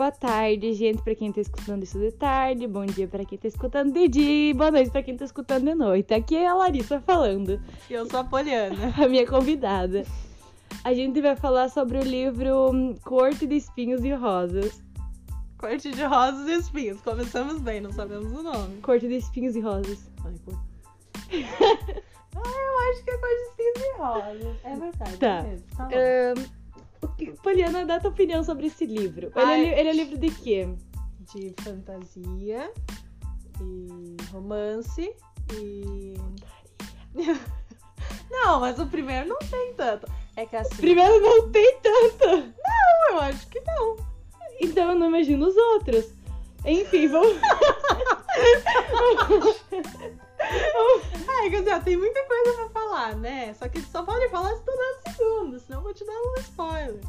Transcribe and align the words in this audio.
Boa 0.00 0.10
tarde, 0.10 0.72
gente, 0.72 1.02
pra 1.02 1.14
quem 1.14 1.30
tá 1.30 1.42
escutando 1.42 1.82
isso 1.82 1.98
de 1.98 2.10
tarde. 2.12 2.66
Bom 2.66 2.86
dia 2.86 3.06
pra 3.06 3.22
quem 3.22 3.36
tá 3.36 3.46
escutando 3.46 3.92
de 3.92 4.08
dia. 4.08 4.54
Boa 4.54 4.70
noite 4.70 4.90
pra 4.90 5.02
quem 5.02 5.14
tá 5.14 5.26
escutando 5.26 5.66
de 5.66 5.74
noite. 5.74 6.14
Aqui 6.14 6.36
é 6.36 6.46
a 6.46 6.54
Larissa 6.54 7.02
falando. 7.02 7.60
E 7.90 7.92
eu 7.92 8.06
sou 8.06 8.20
a 8.20 8.24
Poliana. 8.24 8.94
A 8.96 9.06
minha 9.06 9.26
convidada. 9.26 10.06
A 10.84 10.94
gente 10.94 11.20
vai 11.20 11.36
falar 11.36 11.68
sobre 11.68 11.98
o 11.98 12.02
livro 12.02 12.96
Corte 13.04 13.46
de 13.46 13.56
Espinhos 13.56 14.02
e 14.02 14.10
Rosas. 14.14 14.82
Corte 15.58 15.90
de 15.90 16.02
rosas 16.02 16.48
e 16.48 16.54
espinhos. 16.54 16.98
Começamos 17.02 17.60
bem, 17.60 17.82
não 17.82 17.92
sabemos 17.92 18.32
o 18.32 18.42
nome. 18.42 18.80
Corte 18.80 19.06
de 19.06 19.16
Espinhos 19.16 19.54
e 19.54 19.60
Rosas. 19.60 20.10
Ai, 20.24 20.34
pô. 20.46 20.52
ah, 22.36 22.56
eu 22.56 22.90
acho 22.90 23.04
que 23.04 23.10
é 23.10 23.18
cor 23.18 23.28
de 23.28 23.42
espinhos 23.50 23.76
e 23.76 23.98
rosas. 23.98 24.64
É 24.64 24.76
verdade. 24.76 25.16
Tá. 25.18 25.26
é 25.26 25.42
mesmo. 25.42 25.66
Tá 25.76 25.84
bom. 25.84 26.59
O 27.02 27.08
Poliana, 27.42 27.86
dá 27.86 27.98
tua 27.98 28.10
opinião 28.10 28.44
sobre 28.44 28.66
esse 28.66 28.86
livro. 28.86 29.32
Ele, 29.34 29.52
é, 29.52 29.80
ele 29.80 29.88
é 29.88 29.92
livro 29.92 30.18
de 30.18 30.30
quê? 30.30 30.68
De 31.32 31.54
fantasia 31.62 32.70
e 33.60 34.16
romance 34.32 35.12
e. 35.54 36.14
não, 38.30 38.60
mas 38.60 38.78
o 38.78 38.86
primeiro 38.86 39.28
não 39.28 39.38
tem 39.38 39.74
tanto. 39.74 40.06
É 40.36 40.46
que 40.46 40.56
assim. 40.56 40.76
Primeiro, 40.76 41.20
não 41.20 41.50
tem 41.50 41.78
tanto. 41.80 42.26
Não, 42.26 43.12
eu 43.12 43.20
acho 43.20 43.46
que 43.48 43.60
não. 43.60 43.96
Então 44.60 44.90
eu 44.90 44.98
não 44.98 45.08
imagino 45.08 45.46
os 45.46 45.56
outros. 45.56 46.12
Enfim, 46.64 47.08
vamos. 47.08 47.36
Quer 51.50 51.58
dizer, 51.58 51.82
tem 51.82 51.96
muita 51.96 52.22
coisa 52.24 52.52
pra 52.54 52.68
falar, 52.68 53.16
né? 53.16 53.54
Só 53.54 53.68
que 53.68 53.80
só 53.80 54.02
pode 54.02 54.28
falar 54.28 54.54
se 54.56 54.62
tu 54.62 54.70
dá 54.72 55.10
segundo, 55.12 55.58
senão 55.58 55.78
eu 55.78 55.82
vou 55.82 55.94
te 55.94 56.04
dar 56.04 56.12
um 56.12 56.34
spoiler. 56.40 57.00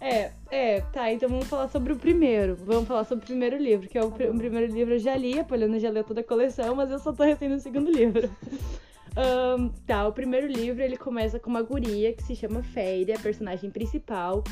É, 0.00 0.32
é, 0.50 0.80
tá, 0.92 1.12
então 1.12 1.28
vamos 1.28 1.46
falar 1.46 1.68
sobre 1.68 1.92
o 1.92 1.96
primeiro. 1.96 2.56
Vamos 2.56 2.86
falar 2.88 3.04
sobre 3.04 3.24
o 3.24 3.26
primeiro 3.26 3.56
livro, 3.56 3.88
que 3.88 3.96
é 3.96 4.02
o, 4.04 4.10
pri- 4.10 4.28
o 4.28 4.34
primeiro 4.36 4.72
livro 4.72 4.94
eu 4.94 4.98
já 4.98 5.16
li, 5.16 5.38
a 5.38 5.44
Poliana 5.44 5.78
já 5.78 5.90
leu 5.90 6.02
toda 6.04 6.20
a 6.20 6.24
coleção, 6.24 6.74
mas 6.74 6.90
eu 6.90 6.98
só 6.98 7.12
tô 7.12 7.22
recém 7.24 7.48
no 7.48 7.60
segundo 7.60 7.90
livro. 7.90 8.28
Ahn, 9.16 9.68
tá, 9.86 10.06
o 10.08 10.12
primeiro 10.12 10.46
livro 10.48 10.82
ele 10.82 10.96
começa 10.96 11.38
com 11.38 11.48
uma 11.48 11.62
guria 11.62 12.12
que 12.12 12.22
se 12.22 12.34
chama 12.34 12.62
Féria, 12.62 13.14
a 13.16 13.20
personagem 13.20 13.70
principal. 13.70 14.42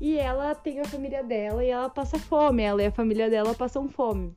E 0.00 0.16
ela 0.16 0.54
tem 0.54 0.80
a 0.80 0.84
família 0.84 1.22
dela 1.22 1.64
e 1.64 1.68
ela 1.68 1.88
passa 1.90 2.18
fome. 2.18 2.62
Ela 2.62 2.82
e 2.82 2.86
a 2.86 2.92
família 2.92 3.28
dela 3.28 3.54
passam 3.54 3.88
fome. 3.88 4.32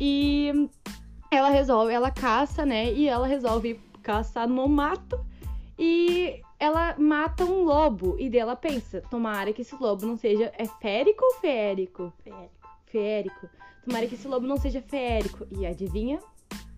E 0.00 0.68
ela 1.36 1.48
resolve, 1.48 1.92
ela 1.92 2.10
caça, 2.10 2.64
né? 2.66 2.92
E 2.92 3.08
ela 3.08 3.26
resolve 3.26 3.80
caçar 4.02 4.48
no 4.48 4.68
mato. 4.68 5.24
E 5.78 6.40
ela 6.58 6.94
mata 6.98 7.44
um 7.44 7.64
lobo. 7.64 8.16
E 8.18 8.28
daí 8.28 8.40
ela 8.40 8.54
pensa: 8.54 9.02
tomara 9.10 9.52
que 9.52 9.62
esse 9.62 9.74
lobo 9.74 10.06
não 10.06 10.16
seja. 10.16 10.52
É 10.58 10.66
férico 10.66 11.24
ou 11.24 11.34
feérico? 11.34 12.12
Feérico. 12.86 13.48
Tomara 13.84 14.06
que 14.06 14.14
esse 14.14 14.28
lobo 14.28 14.46
não 14.46 14.56
seja 14.56 14.80
feérico. 14.82 15.46
E 15.50 15.66
adivinha? 15.66 16.20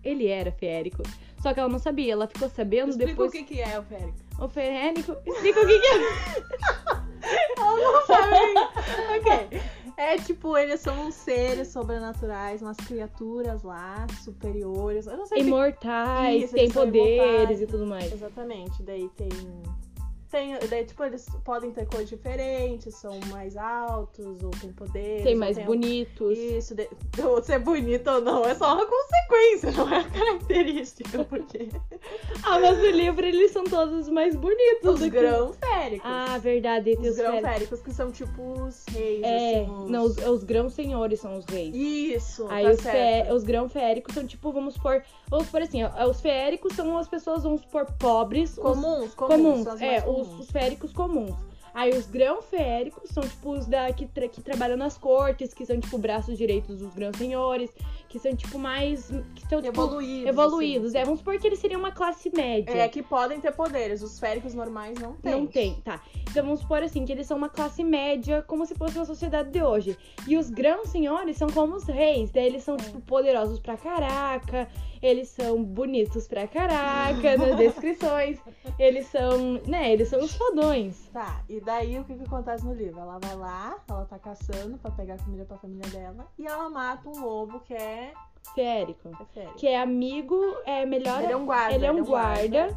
Ele 0.03 0.27
era 0.27 0.51
feérico. 0.51 1.03
Só 1.41 1.53
que 1.53 1.59
ela 1.59 1.69
não 1.69 1.79
sabia. 1.79 2.13
Ela 2.13 2.27
ficou 2.27 2.49
sabendo 2.49 2.89
Explica 2.89 3.11
depois. 3.11 3.29
o 3.29 3.31
que, 3.31 3.43
que 3.43 3.61
é 3.61 3.77
o 3.77 3.83
Férico. 3.83 4.13
O 4.39 4.47
feérico. 4.47 5.17
Explica 5.25 5.61
o 5.61 5.67
que, 5.67 5.79
que 5.79 5.87
é. 5.87 5.95
Ela 7.57 7.75
não 7.75 8.05
sabe. 8.05 8.35
ok. 9.49 9.61
É 9.97 10.17
tipo, 10.17 10.57
eles 10.57 10.81
são 10.81 11.07
uns 11.07 11.15
seres 11.15 11.69
sobrenaturais, 11.69 12.61
umas 12.61 12.77
criaturas 12.77 13.63
lá, 13.63 14.05
superiores. 14.23 15.07
Eu 15.07 15.17
não 15.17 15.25
sei 15.25 15.41
se 15.41 15.47
Imortais, 15.47 16.43
Isso, 16.43 16.53
tem 16.53 16.63
eles 16.63 16.73
são 16.73 16.85
poderes 16.85 17.61
e 17.61 17.67
tudo 17.67 17.85
mais. 17.87 18.11
Exatamente, 18.11 18.83
daí 18.83 19.09
tem. 19.15 19.29
Tem, 20.31 20.57
daí, 20.69 20.83
tipo, 20.83 21.01
eles 21.03 21.25
podem 21.45 21.71
ter 21.71 21.85
cores 21.87 22.09
diferentes, 22.09 22.93
são 22.95 23.17
mais 23.31 23.55
altos, 23.55 24.43
ou 24.43 24.49
têm 24.51 24.73
poderes. 24.73 25.23
Tem 25.23 25.35
mais 25.35 25.55
têm- 25.55 25.65
bonitos. 25.65 26.37
Isso, 26.37 26.75
de... 26.75 26.89
ser 27.43 27.59
bonito 27.59 28.09
ou 28.09 28.19
não, 28.19 28.43
é 28.43 28.53
só 28.53 28.73
uma 28.73 28.85
consequência, 28.85 29.71
não 29.71 29.87
é 29.93 29.99
a 29.99 30.03
característica, 30.09 31.23
porque. 31.23 31.69
Ah, 32.43 32.59
mas 32.59 32.77
no 32.77 32.89
livro 32.89 33.25
eles 33.25 33.51
são 33.51 33.63
todos 33.63 34.09
mais 34.09 34.35
bonitos. 34.35 34.89
Os 34.95 34.99
do 34.99 35.05
que- 35.05 35.09
grãos 35.11 35.55
féricos. 35.85 36.09
Ah, 36.11 36.37
verdade. 36.37 36.91
Os 36.99 37.07
os 37.09 37.15
grãos 37.17 37.41
féricos. 37.41 37.81
que 37.81 37.93
são 37.93 38.11
tipo 38.11 38.41
os 38.63 38.85
reis, 38.89 39.23
É, 39.23 39.61
assim. 39.61 39.71
Os... 39.71 39.89
não, 39.89 40.03
os, 40.03 40.17
os 40.17 40.43
grãos 40.43 40.73
senhores 40.73 41.19
são 41.19 41.37
os 41.37 41.45
reis. 41.45 41.73
Isso, 41.75 42.47
Aí 42.49 42.65
tá 42.65 42.71
os, 42.71 42.79
certo. 42.81 43.33
os 43.33 43.43
grãos 43.43 43.71
féricos 43.71 44.13
são 44.13 44.25
tipo, 44.25 44.51
vamos 44.51 44.73
supor. 44.75 45.03
Vamos 45.29 45.45
supor 45.47 45.61
assim, 45.61 45.83
ó, 45.83 46.09
os 46.09 46.21
féricos 46.21 46.73
são 46.73 46.97
as 46.97 47.07
pessoas, 47.07 47.43
vamos 47.43 47.61
supor, 47.61 47.85
pobres. 47.99 48.51
os- 48.51 48.63
Comuns, 48.63 49.13
comuns, 49.15 49.15
comuns, 49.15 49.67
as 49.67 49.81
é, 49.81 49.87
mais 49.87 50.03
os, 50.05 50.27
comuns. 50.27 50.39
os 50.39 50.51
féricos 50.51 50.93
comuns. 50.93 51.35
Aí 51.73 51.89
os 51.89 52.05
grãos 52.05 52.45
féricos 52.45 53.09
são 53.09 53.21
tipo 53.21 53.51
os 53.51 53.65
da, 53.65 53.91
que, 53.91 54.05
tra- 54.07 54.29
que 54.29 54.39
trabalham 54.41 54.77
nas 54.77 54.97
cortes, 54.97 55.53
que 55.53 55.65
são 55.65 55.77
tipo 55.77 55.97
braços 55.97 56.37
direitos 56.37 56.77
dos 56.79 56.93
grãos 56.95 57.17
senhores, 57.17 57.69
que 58.15 58.19
são 58.19 58.33
tipo 58.33 58.57
mais. 58.57 59.11
que 59.35 59.47
são 59.49 59.61
tipo. 59.61 59.67
Evoluídos. 59.81 60.29
Evoluídos, 60.29 60.89
assim. 60.89 60.97
é. 60.99 61.03
Vamos 61.03 61.19
supor 61.19 61.37
que 61.37 61.45
eles 61.45 61.59
seriam 61.59 61.79
uma 61.79 61.91
classe 61.91 62.31
média. 62.33 62.71
É, 62.71 62.87
que 62.87 63.03
podem 63.03 63.41
ter 63.41 63.51
poderes. 63.51 64.01
Os 64.01 64.17
féricos 64.17 64.53
normais 64.53 64.97
não 64.99 65.13
têm. 65.15 65.31
Não 65.31 65.45
tem, 65.45 65.75
tá. 65.81 66.01
Então 66.29 66.43
vamos 66.43 66.61
supor 66.61 66.81
assim, 66.81 67.03
que 67.05 67.11
eles 67.11 67.27
são 67.27 67.37
uma 67.37 67.49
classe 67.49 67.83
média, 67.83 68.41
como 68.47 68.65
se 68.65 68.73
fosse 68.75 68.97
na 68.97 69.05
sociedade 69.05 69.49
de 69.51 69.61
hoje. 69.61 69.97
E 70.27 70.37
os 70.37 70.49
grãos 70.49 70.89
senhores 70.89 71.35
são 71.37 71.49
como 71.49 71.75
os 71.75 71.83
reis. 71.85 72.31
Daí 72.31 72.45
eles 72.45 72.63
são, 72.63 72.77
tipo, 72.77 73.01
poderosos 73.01 73.59
pra 73.59 73.75
caraca. 73.75 74.69
Eles 75.01 75.29
são 75.29 75.63
bonitos 75.63 76.27
pra 76.27 76.47
caraca 76.47 77.37
nas 77.37 77.55
descrições. 77.59 78.39
Eles 78.79 79.05
são, 79.07 79.61
né, 79.67 79.93
eles 79.93 80.07
são 80.07 80.19
os 80.19 80.33
fodões. 80.35 81.09
Tá, 81.13 81.43
e 81.47 81.59
daí 81.61 81.99
o 81.99 82.03
que, 82.05 82.15
que 82.15 82.23
acontece 82.23 82.65
no 82.65 82.73
livro? 82.73 82.99
Ela 82.99 83.19
vai 83.19 83.35
lá, 83.35 83.77
ela 83.87 84.05
tá 84.05 84.17
caçando 84.17 84.77
pra 84.77 84.89
pegar 84.91 85.17
comida 85.23 85.45
pra 85.45 85.57
família 85.57 85.87
dela, 85.91 86.27
e 86.39 86.47
ela 86.47 86.69
mata 86.69 87.07
um 87.07 87.23
lobo 87.23 87.59
que 87.59 87.73
é, 87.73 88.04
Férico. 88.53 89.09
é 89.09 89.25
férico. 89.33 89.55
Que 89.57 89.67
é 89.67 89.79
amigo, 89.79 90.39
é 90.65 90.85
melhor. 90.85 91.23
Ele 91.23 91.33
é 91.33 91.37
um 91.37 91.45
guarda. 91.45 91.75
ele 91.75 91.85
é 91.85 91.91
um 91.91 92.03
guarda 92.03 92.67
de 92.67 92.75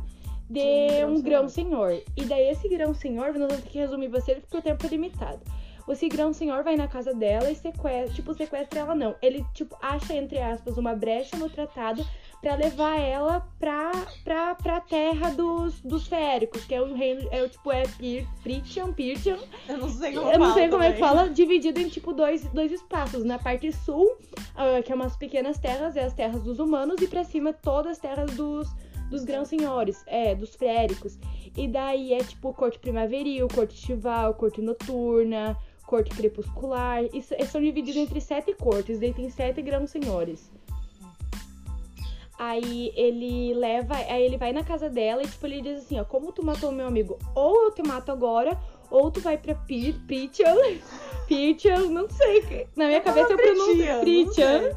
de 0.51 1.05
um 1.05 1.11
um 1.11 1.23
grão 1.23 1.41
grão 1.41 1.49
senhor. 1.49 2.03
E 2.17 2.25
daí 2.25 2.49
esse 2.49 2.69
grão 2.69 2.95
senhor, 2.95 3.33
nós 3.35 3.49
vamos 3.49 3.63
ter 3.63 3.71
que 3.71 3.79
resumir 3.79 4.09
bastante 4.09 4.41
porque 4.41 4.57
o 4.57 4.63
tempo 4.63 4.87
é 4.87 4.89
limitado. 4.89 5.41
Esse 5.89 6.07
grão 6.09 6.35
senhor 6.35 6.63
vai 6.63 6.77
na 6.77 6.87
casa 6.87 7.15
dela 7.15 7.51
e 7.51 7.55
sequestra, 7.55 8.15
tipo, 8.15 8.35
sequestra 8.35 8.81
ela 8.81 8.95
não. 8.95 9.17
Ele, 9.23 9.45
tipo, 9.55 9.77
acha, 9.81 10.15
entre 10.15 10.39
aspas, 10.39 10.77
uma 10.77 10.95
brecha 10.95 11.37
no 11.37 11.49
tratado 11.49 12.07
pra 12.41 12.55
levar 12.55 12.99
ela 12.99 13.41
pra, 13.59 13.91
pra, 14.23 14.55
pra 14.55 14.81
terra 14.81 15.31
dos, 15.31 15.81
dos 15.81 16.07
féricos, 16.07 16.65
que 16.65 16.75
é 16.75 16.81
um 16.81 16.95
reino, 16.95 17.29
é 17.33 17.43
o 17.43 17.49
tipo, 17.49 17.71
é 17.73 17.83
Pir, 17.99 18.27
Pritian, 18.43 18.93
Pirtian, 18.93 19.39
Eu 19.69 19.79
não 19.79 19.89
sei 19.89 20.13
como 20.13 20.31
eu 20.31 20.39
não 20.39 20.55
sei 20.55 20.69
como 20.69 20.83
é 20.83 20.93
que 20.93 20.99
fala, 20.99 21.29
dividido 21.29 21.81
em 21.81 21.89
tipo 21.89 22.13
dois, 22.13 22.45
dois 22.49 22.71
espaços. 22.71 23.25
Na 23.25 23.39
parte 23.39 23.73
sul, 23.73 24.17
ah, 24.55 24.81
que 24.83 24.93
é 24.93 24.95
umas 24.95 25.17
pequenas 25.17 25.59
terras, 25.59 25.97
é 25.97 26.05
as 26.05 26.15
terras 26.15 26.43
dos 26.43 26.59
humanos, 26.59 27.01
e 27.03 27.09
pra 27.09 27.25
cima 27.25 27.53
todas 27.53 27.93
as 27.93 27.99
terras 27.99 28.31
dos, 28.35 28.69
dos 29.11 29.25
grãos 29.25 29.49
senhores, 29.49 30.03
é, 30.07 30.35
dos 30.35 30.55
féricos. 30.55 31.19
E 31.57 31.67
daí 31.67 32.13
é 32.13 32.19
tipo 32.19 32.53
corte 32.55 32.79
primaveril, 32.79 33.49
corte 33.49 33.75
estival, 33.75 34.35
corte 34.35 34.63
noturna, 34.63 35.57
corte 35.87 36.15
crepuscular. 36.15 37.03
Isso, 37.13 37.35
eles 37.35 37.49
são 37.49 37.61
divididos 37.61 37.97
entre 37.97 38.21
sete 38.21 38.55
cortes, 38.55 39.01
daí 39.01 39.13
tem 39.13 39.29
sete 39.29 39.61
grãos 39.61 39.91
senhores. 39.91 40.53
Aí 42.39 42.93
ele 42.95 43.53
leva, 43.55 43.97
aí 43.97 44.23
ele 44.23 44.37
vai 44.37 44.53
na 44.53 44.63
casa 44.63 44.89
dela 44.89 45.23
e 45.23 45.27
tipo 45.27 45.45
ele 45.47 45.61
diz 45.61 45.79
assim, 45.79 45.99
ó, 45.99 46.05
como 46.05 46.31
tu 46.31 46.45
matou 46.45 46.71
meu 46.71 46.87
amigo, 46.87 47.19
ou 47.35 47.65
eu 47.65 47.71
te 47.73 47.83
mato 47.83 48.13
agora, 48.13 48.57
ou 48.91 49.11
tu 49.11 49.21
vai 49.21 49.37
pra 49.37 49.55
Pritian, 49.57 50.55
Pritian, 51.27 51.89
não 51.91 52.09
sei, 52.09 52.67
na 52.77 52.87
minha 52.87 53.01
cabeça 53.01 53.33
eu 53.33 53.37
pronuncio 53.37 53.75
sei. 53.75 54.73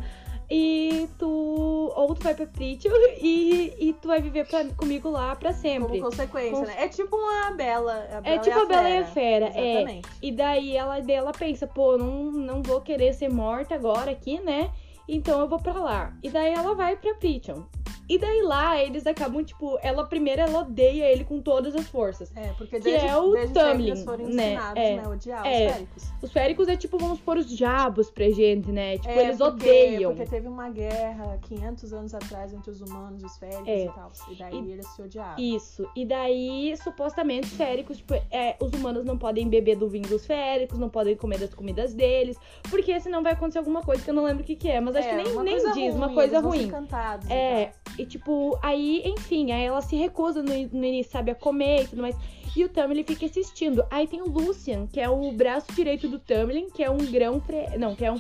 e 0.50 1.08
tu, 1.18 1.94
ou 1.96 2.14
tu 2.16 2.24
vai 2.24 2.34
pra 2.36 2.46
Pritian 2.46 2.92
e, 3.22 3.74
e 3.80 3.94
tu 3.94 4.08
vai 4.10 4.22
viver 4.22 4.46
pra- 4.48 4.66
comigo 4.76 5.10
lá 5.10 5.34
pra 5.36 5.54
sempre. 5.54 6.00
Como 6.00 6.10
consequência, 6.10 6.52
Cons- 6.58 6.68
né? 6.68 6.76
É 6.78 6.88
tipo 6.90 7.16
uma 7.16 7.52
Bela. 7.52 8.08
A 8.12 8.22
Bela 8.22 8.40
tipo 8.40 8.58
e 8.58 8.62
a 8.62 8.66
Bela 8.66 8.90
e 8.90 8.98
a 8.98 9.06
Fera, 9.06 9.46
é. 9.56 9.72
Exatamente. 9.76 10.10
E 10.22 10.32
daí 10.32 10.76
ela, 10.76 11.00
daí 11.00 11.16
ela 11.16 11.32
pensa, 11.32 11.68
pô, 11.68 11.98
não, 11.98 12.32
não 12.32 12.62
vou 12.62 12.82
querer 12.82 13.14
ser 13.14 13.30
morta 13.30 13.76
agora 13.76 14.12
aqui, 14.12 14.42
né? 14.42 14.70
Então 15.08 15.40
eu 15.40 15.48
vou 15.48 15.60
pra 15.60 15.74
lá. 15.74 16.14
E 16.24 16.30
daí 16.30 16.54
ela 16.54 16.74
vai 16.76 16.96
pra 16.96 17.16
Pritian. 17.16 17.66
E 18.10 18.18
daí 18.18 18.42
lá 18.42 18.82
eles 18.82 19.08
acabam, 19.08 19.44
tipo, 19.44 19.78
ela 19.82 20.04
primeiro 20.06 20.42
ela 20.42 20.60
odeia 20.60 21.06
ele 21.12 21.24
com 21.24 21.40
todas 21.42 21.76
as 21.76 21.88
forças. 21.88 22.32
É, 22.36 22.48
porque 22.58 22.78
Que 22.78 22.84
desde, 22.84 23.08
é 23.08 23.16
o 23.18 23.32
desde 23.32 23.60
eles 23.60 24.04
foram 24.04 24.26
né? 24.28 24.48
ensinados, 24.50 24.84
É. 24.84 24.96
né? 24.98 25.08
Odiar 25.08 25.46
É. 25.48 25.66
os 25.68 25.72
féricos. 25.74 26.04
Os 26.22 26.32
féricos 26.34 26.68
é 26.68 26.76
tipo, 26.78 26.98
vamos 26.98 27.20
pôr 27.22 27.38
os 27.38 27.50
diabos 27.50 28.12
pra 28.12 28.30
gente, 28.30 28.70
né? 28.72 28.98
Tipo, 28.98 29.10
É, 29.10 29.24
eles 29.24 29.38
porque- 29.38 29.66
odeiam. 29.70 30.14
Porque 30.16 30.30
teve 30.30 30.48
uma 30.48 30.70
guerra 30.70 31.40
500 31.44 31.94
anos 31.94 32.14
atrás 32.14 32.54
entre 32.54 32.70
os 32.72 32.82
humanos 32.82 33.24
e 33.24 33.26
os 33.26 33.38
féricos 33.38 33.68
É. 33.68 33.86
e 33.86 33.90
tal. 33.90 34.12
E 34.30 34.36
daí 34.36 34.72
eles 34.72 34.88
se 34.88 35.02
odiavam. 35.02 35.36
Isso. 35.40 35.88
E 35.96 36.06
daí, 36.06 36.76
supostamente, 36.84 37.48
os 37.48 37.54
féricos, 37.54 37.98
tipo, 37.98 38.14
é, 38.30 38.56
os 38.60 38.72
humanos 38.74 39.06
não 39.06 39.18
podem 39.18 39.48
beber 39.48 39.76
do 39.78 39.88
vinho 39.88 40.08
dos 40.08 40.26
féricos, 40.26 40.78
não 40.78 40.90
podem 40.90 41.16
comer 41.16 41.38
das 41.40 41.54
comidas 41.54 41.94
deles, 41.94 42.38
porque 42.70 43.00
senão 43.00 43.24
vai 43.24 43.34
acontecer 43.34 43.60
alguma 43.60 43.82
coisa 43.82 44.04
que 44.04 44.10
eu 44.10 44.14
não 44.14 44.24
lembro 44.26 44.44
o 44.44 44.46
que, 44.46 44.56
que 44.56 44.70
é, 44.70 44.80
mas 44.82 44.96
acho 44.96 45.08
É, 45.08 45.12
que 45.12 45.16
nem, 45.24 45.32
uma 45.34 45.44
nem 45.44 45.54
coisa 45.60 45.74
diz, 45.74 45.96
uma 45.96 46.06
ruim, 46.08 46.16
coisa 46.16 46.42
vão 46.42 46.52
ser 46.52 46.58
ruim. 46.58 46.68
encantados 46.68 47.30
e 47.30 47.34
É, 47.34 47.66
tal. 47.84 47.91
E, 47.98 48.06
tipo, 48.06 48.58
aí, 48.62 49.02
enfim, 49.06 49.52
aí 49.52 49.64
ela 49.64 49.82
se 49.82 49.96
recusa 49.96 50.42
no, 50.42 50.50
no 50.54 50.86
início, 50.86 51.12
sabe, 51.12 51.32
a 51.32 51.36
comer 51.36 51.84
e 51.84 51.88
tudo 51.88 52.02
mais. 52.02 52.16
E 52.56 52.64
o 52.66 52.70
Tamlin 52.70 53.04
fica 53.04 53.26
assistindo. 53.26 53.86
Aí 53.90 54.08
tem 54.08 54.22
o 54.22 54.28
Lucian, 54.28 54.88
que 54.88 55.00
é 55.00 55.10
o 55.10 55.32
braço 55.32 55.72
direito 55.74 56.08
do 56.08 56.20
Tamlin, 56.20 56.70
que 56.70 56.84
é 56.84 56.90
um 56.90 56.98
grão... 56.98 57.40
Fre... 57.40 57.78
Não, 57.78 57.96
que 57.96 58.04
é 58.06 58.12
um 58.12 58.20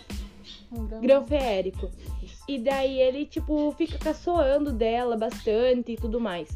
Um 0.71 0.88
grão- 0.88 1.01
grão 1.01 1.25
feérico. 1.25 1.89
E 2.47 2.57
daí 2.57 3.00
ele, 3.00 3.25
tipo, 3.25 3.71
fica 3.77 3.97
caçoando 3.97 4.71
dela 4.71 5.18
bastante 5.18 5.94
e 5.94 5.97
tudo 5.97 6.19
mais. 6.19 6.50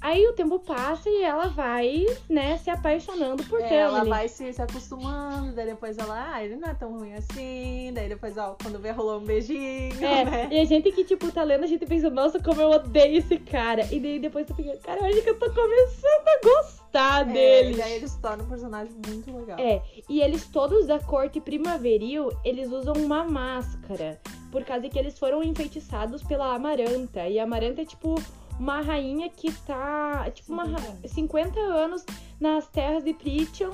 Aí 0.00 0.26
o 0.28 0.32
tempo 0.34 0.58
passa 0.60 1.08
e 1.08 1.22
ela 1.22 1.48
vai, 1.48 2.04
né, 2.28 2.58
se 2.58 2.70
apaixonando 2.70 3.42
por 3.44 3.60
É, 3.60 3.74
ela 3.76 4.04
vai 4.04 4.28
se, 4.28 4.52
se 4.52 4.60
acostumando, 4.62 5.52
daí 5.52 5.66
depois 5.66 5.96
ela, 5.98 6.32
ah, 6.34 6.44
ele 6.44 6.56
não 6.56 6.68
é 6.68 6.74
tão 6.74 6.92
ruim 6.98 7.14
assim, 7.14 7.90
daí 7.94 8.08
depois, 8.08 8.36
ó, 8.36 8.56
quando 8.62 8.78
vê, 8.78 8.90
rolou 8.90 9.18
um 9.20 9.24
beijinho, 9.24 10.04
É, 10.04 10.24
né? 10.24 10.48
e 10.52 10.60
a 10.60 10.64
gente 10.64 10.92
que, 10.92 11.02
tipo, 11.02 11.32
tá 11.32 11.42
lendo, 11.42 11.64
a 11.64 11.66
gente 11.66 11.84
pensa, 11.86 12.08
nossa, 12.10 12.38
como 12.40 12.60
eu 12.60 12.70
odeio 12.70 13.18
esse 13.18 13.38
cara. 13.38 13.82
E 13.92 13.98
daí 13.98 14.18
depois 14.18 14.46
tu 14.46 14.54
fica, 14.54 14.76
cara, 14.78 15.00
eu 15.00 15.06
acho 15.06 15.22
que 15.22 15.30
eu 15.30 15.38
tô 15.38 15.50
começando 15.52 16.28
a 16.28 16.40
gostar 16.44 17.20
É, 17.28 17.32
dele. 17.32 17.72
e 17.72 17.76
daí 17.76 17.92
ele 17.94 18.08
se 18.08 18.20
torna 18.20 18.42
um 18.44 18.48
personagem 18.48 18.94
muito 19.06 19.34
legal. 19.36 19.58
É, 19.58 19.82
e 20.08 20.20
eles 20.20 20.46
todos 20.46 20.86
da 20.86 21.00
corte 21.00 21.40
primaveril, 21.40 22.30
eles 22.44 22.70
usam 22.70 22.94
uma 22.94 23.24
máscara. 23.24 24.20
Por 24.52 24.62
causa 24.64 24.88
que 24.88 24.98
eles 24.98 25.18
foram 25.18 25.42
enfeitiçados 25.42 26.22
pela 26.22 26.54
Amaranta. 26.54 27.26
E 27.28 27.38
a 27.38 27.42
Amaranta 27.44 27.82
é 27.82 27.84
tipo 27.84 28.14
uma 28.58 28.80
rainha 28.80 29.28
que 29.30 29.52
tá, 29.62 30.30
tipo, 30.30 30.52
uma, 30.52 30.64
50 30.66 30.80
ra- 30.80 30.88
anos. 30.88 31.10
50 31.12 31.60
anos 31.60 32.06
nas 32.40 32.68
terras 32.68 33.04
de 33.04 33.12
Prithian 33.14 33.70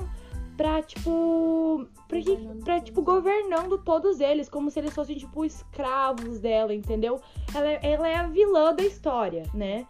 pra, 0.57 0.81
tipo. 0.81 1.87
Pra, 2.07 2.21
que- 2.21 2.35
pra, 2.35 2.75
todos 2.75 2.83
tipo, 2.85 2.99
eles. 3.01 3.05
governando 3.13 3.77
todos 3.79 4.19
eles, 4.19 4.47
como 4.49 4.69
se 4.69 4.79
eles 4.79 4.93
fossem, 4.93 5.17
tipo, 5.17 5.43
escravos 5.45 6.39
dela, 6.39 6.73
entendeu? 6.73 7.19
Ela, 7.55 7.67
é- 7.69 7.79
ela 7.83 8.07
é 8.07 8.15
a 8.15 8.27
vilã 8.27 8.73
da 8.73 8.83
história, 8.83 9.43
né? 9.53 9.87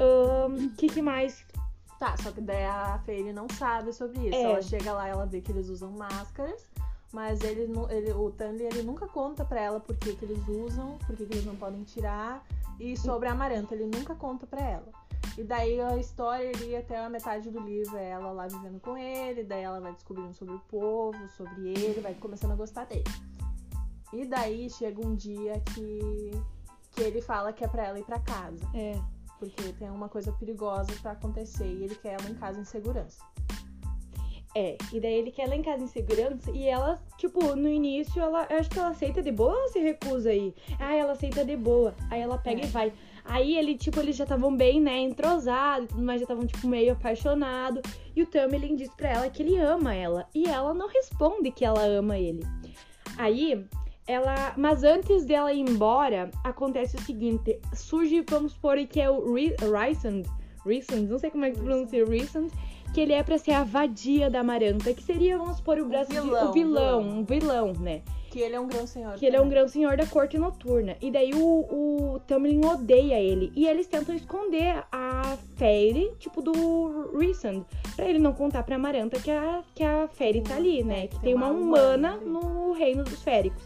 O 0.00 0.70
que, 0.76 0.88
que 0.88 1.02
mais? 1.02 1.44
Tá, 1.98 2.16
só 2.16 2.32
que 2.32 2.40
daí 2.40 2.64
a 2.64 2.98
Fairy 3.06 3.32
não 3.32 3.46
sabe 3.48 3.92
sobre 3.92 4.18
isso. 4.28 4.34
É. 4.36 4.42
Ela 4.42 4.60
chega 4.62 4.92
lá 4.92 5.06
e 5.06 5.10
ela 5.12 5.24
vê 5.26 5.40
que 5.40 5.52
eles 5.52 5.68
usam 5.68 5.92
máscaras, 5.92 6.66
mas 7.12 7.40
ele, 7.42 7.68
ele, 7.90 8.12
o 8.12 8.30
Tandy 8.30 8.62
ele 8.62 8.82
nunca 8.82 9.06
conta 9.06 9.44
pra 9.44 9.60
ela 9.60 9.80
por 9.80 9.96
que, 9.96 10.14
que 10.16 10.24
eles 10.24 10.46
usam, 10.48 10.98
por 11.06 11.14
que, 11.16 11.26
que 11.26 11.34
eles 11.34 11.44
não 11.44 11.56
podem 11.56 11.82
tirar. 11.84 12.44
E 12.80 12.96
sobre 12.96 13.28
a 13.28 13.32
Amaranta, 13.32 13.74
ele 13.74 13.84
nunca 13.84 14.14
conta 14.14 14.46
pra 14.46 14.60
ela. 14.60 14.88
E 15.36 15.44
daí 15.44 15.80
a 15.80 15.96
história 15.96 16.50
iria 16.50 16.80
até 16.80 16.98
a 16.98 17.08
metade 17.08 17.50
do 17.50 17.60
livro, 17.60 17.96
é 17.96 18.10
ela 18.10 18.32
lá 18.32 18.46
vivendo 18.46 18.80
com 18.80 18.96
ele, 18.96 19.44
daí 19.44 19.62
ela 19.62 19.80
vai 19.80 19.92
descobrindo 19.92 20.34
sobre 20.34 20.54
o 20.54 20.60
povo, 20.60 21.28
sobre 21.28 21.68
ele, 21.68 22.00
vai 22.00 22.14
começando 22.14 22.52
a 22.52 22.56
gostar 22.56 22.84
dele. 22.86 23.04
E 24.12 24.26
daí 24.26 24.68
chega 24.68 25.06
um 25.06 25.14
dia 25.14 25.60
que, 25.74 26.30
que 26.90 27.02
ele 27.02 27.22
fala 27.22 27.52
que 27.52 27.64
é 27.64 27.68
pra 27.68 27.86
ela 27.86 27.98
ir 27.98 28.04
pra 28.04 28.18
casa 28.20 28.60
É. 28.74 29.00
porque 29.38 29.72
tem 29.72 29.88
uma 29.90 30.08
coisa 30.08 30.30
perigosa 30.32 30.92
pra 31.00 31.12
acontecer 31.12 31.66
e 31.66 31.84
ele 31.84 31.94
quer 31.94 32.20
ela 32.20 32.28
em 32.28 32.34
casa 32.34 32.60
em 32.60 32.64
segurança. 32.64 33.24
É, 34.54 34.76
e 34.92 35.00
daí 35.00 35.14
ele 35.14 35.30
quer 35.30 35.44
ela 35.44 35.56
em 35.56 35.62
casa 35.62 35.82
em 35.82 35.86
segurança 35.86 36.50
e 36.52 36.66
ela, 36.68 37.00
tipo, 37.16 37.56
no 37.56 37.68
início, 37.68 38.20
ela, 38.20 38.46
acho 38.50 38.68
que 38.68 38.78
ela 38.78 38.88
aceita 38.90 39.22
de 39.22 39.32
boa 39.32 39.56
ou 39.62 39.68
se 39.68 39.78
recusa 39.78 40.28
aí? 40.28 40.54
Ah, 40.78 40.94
ela 40.94 41.12
aceita 41.12 41.42
de 41.44 41.56
boa. 41.56 41.94
Aí 42.10 42.20
ela 42.20 42.36
pega 42.36 42.60
É. 42.60 42.64
e 42.64 42.66
vai. 42.68 42.92
Aí 43.24 43.56
ele, 43.56 43.76
tipo, 43.76 43.98
eles 44.00 44.14
já 44.16 44.24
estavam 44.24 44.54
bem, 44.54 44.78
né, 44.80 44.98
entrosados 44.98 45.86
e 45.86 45.88
tudo 45.88 46.02
mais, 46.02 46.20
já 46.20 46.24
estavam, 46.24 46.44
tipo, 46.46 46.66
meio 46.68 46.92
apaixonados. 46.92 47.80
E 48.14 48.22
o 48.22 48.26
Tamlin 48.26 48.76
diz 48.76 48.90
pra 48.94 49.08
ela 49.10 49.30
que 49.30 49.42
ele 49.42 49.56
ama 49.56 49.94
ela. 49.94 50.26
E 50.34 50.46
ela 50.46 50.74
não 50.74 50.88
responde 50.88 51.50
que 51.50 51.64
ela 51.64 51.82
ama 51.86 52.18
ele. 52.18 52.40
Aí, 53.16 53.64
ela. 54.06 54.52
Mas 54.56 54.82
antes 54.84 55.24
dela 55.24 55.52
ir 55.52 55.60
embora, 55.60 56.30
acontece 56.44 56.96
o 56.96 57.00
seguinte: 57.00 57.58
surge, 57.74 58.22
vamos 58.28 58.52
supor 58.52 58.76
aí 58.76 58.86
que 58.86 59.00
é 59.00 59.08
o 59.10 59.32
Ri- 59.34 59.54
Rysand. 59.60 60.22
Rysand, 60.66 61.06
não 61.08 61.18
sei 61.18 61.30
como 61.30 61.44
é 61.44 61.50
que 61.50 61.56
se 61.58 61.62
pronuncia 61.64 62.04
Rysand. 62.04 62.48
Que 62.92 63.00
ele 63.00 63.12
é 63.12 63.22
pra 63.22 63.38
ser 63.38 63.52
a 63.52 63.64
vadia 63.64 64.28
da 64.28 64.40
Amaranta, 64.40 64.92
que 64.92 65.02
seria, 65.02 65.38
vamos 65.38 65.56
supor, 65.56 65.78
o 65.78 65.86
braço 65.86 66.10
de- 66.10 66.20
vilão, 66.20 66.50
o 66.50 66.52
vilão, 66.52 67.02
vilão. 67.02 67.18
um 67.20 67.24
vilão, 67.24 67.72
né? 67.80 68.02
Que 68.30 68.40
ele 68.40 68.54
é 68.54 68.60
um 68.60 68.66
grão 68.66 68.86
senhor. 68.86 69.14
Que 69.14 69.26
ele 69.26 69.36
é 69.36 69.40
um 69.42 69.48
grão 69.48 69.68
senhor 69.68 69.94
da 69.96 70.06
corte 70.06 70.38
noturna. 70.38 70.96
E 71.02 71.10
daí 71.10 71.32
o, 71.34 71.38
o 72.14 72.20
Tamlin 72.26 72.64
odeia 72.64 73.20
ele. 73.20 73.52
E 73.54 73.66
eles 73.66 73.86
tentam 73.86 74.14
esconder 74.14 74.82
a 74.90 75.36
Fairy, 75.56 76.10
tipo, 76.18 76.40
do 76.40 77.10
Rysand. 77.18 77.62
Pra 77.94 78.06
ele 78.08 78.18
não 78.18 78.32
contar 78.32 78.62
pra 78.62 78.76
Amaranta 78.76 79.20
que 79.20 79.30
a, 79.30 79.62
que 79.74 79.84
a 79.84 80.08
Fairy 80.08 80.40
tá 80.40 80.56
ali, 80.56 80.82
né? 80.82 81.04
É, 81.04 81.06
que 81.08 81.20
tem 81.20 81.34
uma 81.34 81.48
humana 81.48 82.16
no 82.16 82.72
reino 82.72 83.04
dos 83.04 83.22
féricos. 83.22 83.62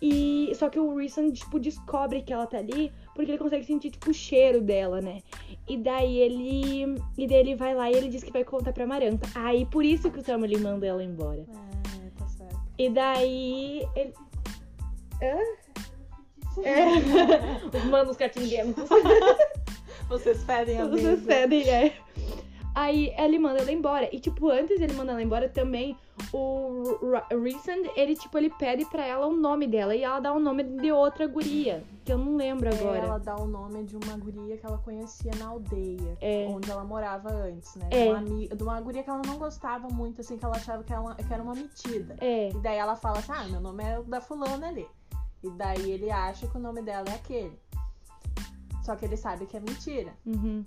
E 0.00 0.52
só 0.54 0.68
que 0.68 0.78
o 0.78 0.94
Rysand, 0.96 1.32
tipo, 1.32 1.58
descobre 1.58 2.22
que 2.22 2.32
ela 2.32 2.46
tá 2.46 2.58
ali 2.58 2.92
porque 3.16 3.32
ele 3.32 3.38
consegue 3.38 3.64
sentir, 3.64 3.90
tipo, 3.90 4.10
o 4.10 4.14
cheiro 4.14 4.60
dela, 4.60 5.00
né? 5.00 5.22
E 5.66 5.76
daí 5.76 6.18
ele. 6.18 7.00
E 7.18 7.26
daí 7.26 7.38
ele 7.38 7.56
vai 7.56 7.74
lá 7.74 7.90
e 7.90 7.94
ele 7.94 8.08
diz 8.08 8.22
que 8.22 8.30
vai 8.30 8.44
contar 8.44 8.72
pra 8.72 8.84
Amaranta. 8.84 9.28
Aí 9.34 9.66
por 9.66 9.84
isso 9.84 10.10
que 10.10 10.20
o 10.20 10.22
Tamlin 10.22 10.58
manda 10.58 10.86
ela 10.86 11.02
embora. 11.02 11.40
É, 11.40 12.10
tá 12.18 12.28
certo. 12.28 12.60
E 12.78 12.90
daí 12.90 13.88
ele. 13.96 14.12
Hã? 15.22 15.66
É. 16.62 16.86
Os 17.76 17.84
manos 17.84 18.16
catinguentos. 18.16 18.88
Vocês 20.08 20.44
pedem 20.44 20.80
a 20.80 20.86
Vocês 20.86 21.24
cedem, 21.24 21.68
é. 21.68 21.92
Aí 22.76 23.10
ele 23.16 23.38
manda 23.38 23.60
ela 23.60 23.72
embora. 23.72 24.14
E, 24.14 24.20
tipo, 24.20 24.50
antes 24.50 24.78
ele 24.78 24.92
manda 24.92 25.12
ela 25.12 25.22
embora 25.22 25.48
também, 25.48 25.96
o 26.30 26.82
Rysand, 27.42 27.90
ele, 27.96 28.14
tipo, 28.14 28.36
ele 28.36 28.50
pede 28.50 28.84
pra 28.84 29.02
ela 29.02 29.26
o 29.26 29.34
nome 29.34 29.66
dela. 29.66 29.96
E 29.96 30.04
ela 30.04 30.20
dá 30.20 30.30
o 30.30 30.38
nome 30.38 30.62
de 30.62 30.92
outra 30.92 31.26
guria. 31.26 31.82
Que 32.04 32.12
eu 32.12 32.18
não 32.18 32.36
lembro 32.36 32.68
agora. 32.68 32.98
Ela 32.98 33.18
dá 33.18 33.34
o 33.34 33.46
nome 33.46 33.82
de 33.84 33.96
uma 33.96 34.18
guria 34.18 34.58
que 34.58 34.66
ela 34.66 34.76
conhecia 34.76 35.32
na 35.38 35.48
aldeia, 35.48 36.18
É. 36.20 36.46
onde 36.50 36.70
ela 36.70 36.84
morava 36.84 37.30
antes, 37.30 37.76
né? 37.76 37.88
É. 37.90 38.04
De, 38.04 38.10
uma, 38.10 38.56
de 38.56 38.62
uma 38.62 38.80
guria 38.82 39.02
que 39.02 39.08
ela 39.08 39.22
não 39.26 39.38
gostava 39.38 39.88
muito, 39.88 40.20
assim, 40.20 40.36
que 40.36 40.44
ela 40.44 40.56
achava 40.56 40.84
que, 40.84 40.92
ela, 40.92 41.14
que 41.14 41.32
era 41.32 41.42
uma 41.42 41.54
metida. 41.54 42.14
É. 42.20 42.50
E 42.50 42.58
daí 42.58 42.76
ela 42.76 42.94
fala 42.94 43.20
assim, 43.20 43.32
ah, 43.34 43.44
meu 43.44 43.60
nome 43.62 43.82
é 43.82 43.98
o 43.98 44.02
da 44.02 44.20
fulana 44.20 44.68
ali. 44.68 44.86
E 45.42 45.48
daí 45.52 45.92
ele 45.92 46.10
acha 46.10 46.46
que 46.46 46.56
o 46.58 46.60
nome 46.60 46.82
dela 46.82 47.06
é 47.08 47.14
aquele. 47.14 47.58
Só 48.84 48.94
que 48.94 49.06
ele 49.06 49.16
sabe 49.16 49.46
que 49.46 49.56
é 49.56 49.60
mentira. 49.60 50.12
Uhum. 50.26 50.62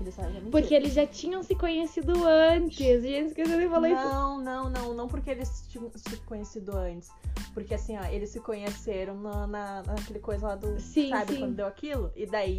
Ele 0.00 0.10
sabe 0.10 0.32
que 0.32 0.38
é. 0.38 0.50
Porque 0.50 0.74
eles 0.74 0.92
já 0.92 1.06
tinham 1.06 1.42
se 1.42 1.54
conhecido 1.54 2.12
antes. 2.26 3.02
Gente, 3.02 3.34
de 3.34 3.68
falar 3.68 3.90
isso. 3.90 4.02
Não, 4.02 4.40
não, 4.40 4.70
não, 4.70 4.94
não 4.94 5.08
porque 5.08 5.30
eles 5.30 5.64
tinham 5.68 5.90
se 5.94 6.16
conhecido 6.18 6.76
antes. 6.76 7.10
Porque 7.54 7.74
assim, 7.74 7.96
ó, 7.96 8.04
eles 8.04 8.30
se 8.30 8.40
conheceram 8.40 9.14
na, 9.20 9.46
na, 9.46 9.82
naquele 9.82 10.18
coisa 10.18 10.48
lá 10.48 10.54
do. 10.56 10.80
Sim, 10.80 11.10
sabe, 11.10 11.34
sim. 11.34 11.38
quando 11.40 11.54
deu 11.54 11.66
aquilo? 11.66 12.10
E 12.16 12.26
daí 12.26 12.56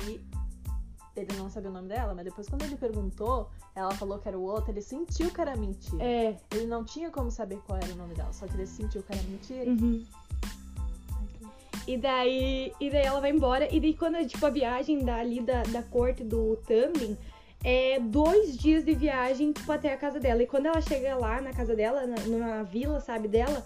ele 1.15 1.35
não 1.37 1.49
sabia 1.49 1.69
o 1.69 1.73
nome 1.73 1.89
dela, 1.89 2.13
mas 2.13 2.25
depois 2.25 2.47
quando 2.47 2.63
ele 2.63 2.75
perguntou, 2.75 3.49
ela 3.75 3.91
falou 3.91 4.17
que 4.17 4.27
era 4.27 4.37
o 4.37 4.41
outro, 4.41 4.71
ele 4.71 4.81
sentiu 4.81 5.29
que 5.29 5.39
era 5.39 5.55
mentira. 5.55 6.03
É. 6.03 6.37
Ele 6.51 6.65
não 6.65 6.83
tinha 6.83 7.11
como 7.11 7.29
saber 7.29 7.59
qual 7.67 7.77
era 7.77 7.93
o 7.93 7.95
nome 7.95 8.15
dela, 8.15 8.33
só 8.33 8.47
que 8.47 8.55
ele 8.55 8.65
sentiu 8.65 9.03
que 9.03 9.13
era 9.13 9.21
mentira. 9.23 9.69
Uhum. 9.69 10.03
E 11.87 11.97
daí, 11.97 12.71
e 12.79 12.89
daí 12.89 13.05
ela 13.05 13.19
vai 13.19 13.31
embora. 13.31 13.67
E 13.73 13.79
daí 13.79 13.93
quando, 13.93 14.25
tipo, 14.25 14.45
a 14.45 14.49
viagem 14.49 14.99
dali 14.99 15.41
da, 15.41 15.63
da 15.63 15.83
corte 15.83 16.23
do 16.23 16.55
Tamlin 16.67 17.17
é 17.63 17.99
dois 17.99 18.57
dias 18.57 18.83
de 18.83 18.93
viagem, 18.93 19.51
tipo, 19.51 19.71
até 19.71 19.93
a 19.93 19.97
casa 19.97 20.19
dela. 20.19 20.43
E 20.43 20.47
quando 20.47 20.65
ela 20.65 20.81
chega 20.81 21.15
lá 21.15 21.41
na 21.41 21.53
casa 21.53 21.75
dela, 21.75 22.05
na, 22.05 22.15
numa 22.23 22.63
vila, 22.63 22.99
sabe, 22.99 23.27
dela, 23.27 23.63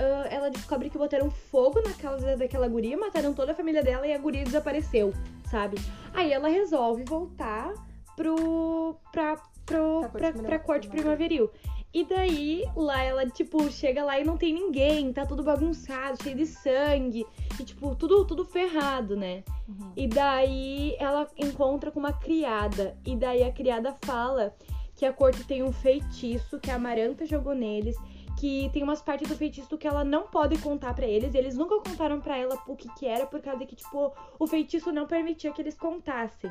ah, 0.00 0.26
ela 0.30 0.50
descobre 0.50 0.88
que 0.88 0.96
botaram 0.96 1.30
fogo 1.30 1.82
na 1.82 1.92
casa 1.92 2.34
daquela 2.34 2.66
guria, 2.66 2.96
mataram 2.96 3.34
toda 3.34 3.52
a 3.52 3.54
família 3.54 3.82
dela 3.82 4.06
e 4.06 4.14
a 4.14 4.18
guria 4.18 4.44
desapareceu, 4.44 5.12
sabe? 5.50 5.76
Aí 6.14 6.32
ela 6.32 6.48
resolve 6.48 7.04
voltar 7.04 7.74
pro. 8.16 8.96
pra, 9.12 9.36
pro, 9.66 10.00
Pra 10.10 10.32
pra, 10.32 10.42
pra 10.42 10.58
corte 10.58 10.88
primaveril. 10.88 11.50
E 11.92 12.04
daí, 12.04 12.64
lá 12.76 13.02
ela, 13.02 13.26
tipo, 13.26 13.68
chega 13.70 14.04
lá 14.04 14.18
e 14.18 14.24
não 14.24 14.36
tem 14.36 14.54
ninguém, 14.54 15.12
tá 15.12 15.26
tudo 15.26 15.42
bagunçado, 15.42 16.22
cheio 16.22 16.36
de 16.36 16.46
sangue, 16.46 17.26
e, 17.58 17.64
tipo, 17.64 17.96
tudo, 17.96 18.24
tudo 18.24 18.44
ferrado, 18.44 19.16
né? 19.16 19.42
Uhum. 19.68 19.92
E 19.96 20.06
daí 20.06 20.94
ela 21.00 21.28
encontra 21.36 21.90
com 21.90 21.98
uma 21.98 22.12
criada, 22.12 22.96
e 23.04 23.16
daí 23.16 23.42
a 23.42 23.50
criada 23.50 23.96
fala 24.04 24.54
que 24.94 25.04
a 25.04 25.12
corte 25.12 25.42
tem 25.44 25.64
um 25.64 25.72
feitiço 25.72 26.60
que 26.60 26.70
a 26.70 26.76
Amaranta 26.76 27.26
jogou 27.26 27.54
neles, 27.54 27.96
que 28.38 28.70
tem 28.72 28.82
umas 28.82 29.02
partes 29.02 29.28
do 29.28 29.36
feitiço 29.36 29.76
que 29.76 29.86
ela 29.86 30.04
não 30.04 30.28
pode 30.28 30.56
contar 30.58 30.94
pra 30.94 31.06
eles, 31.06 31.34
e 31.34 31.38
eles 31.38 31.56
nunca 31.56 31.76
contaram 31.80 32.20
pra 32.20 32.38
ela 32.38 32.56
o 32.68 32.76
que 32.76 32.88
que 32.94 33.04
era, 33.04 33.26
por 33.26 33.40
causa 33.40 33.66
que, 33.66 33.74
tipo, 33.74 34.12
o 34.38 34.46
feitiço 34.46 34.92
não 34.92 35.06
permitia 35.06 35.52
que 35.52 35.60
eles 35.60 35.74
contassem. 35.74 36.50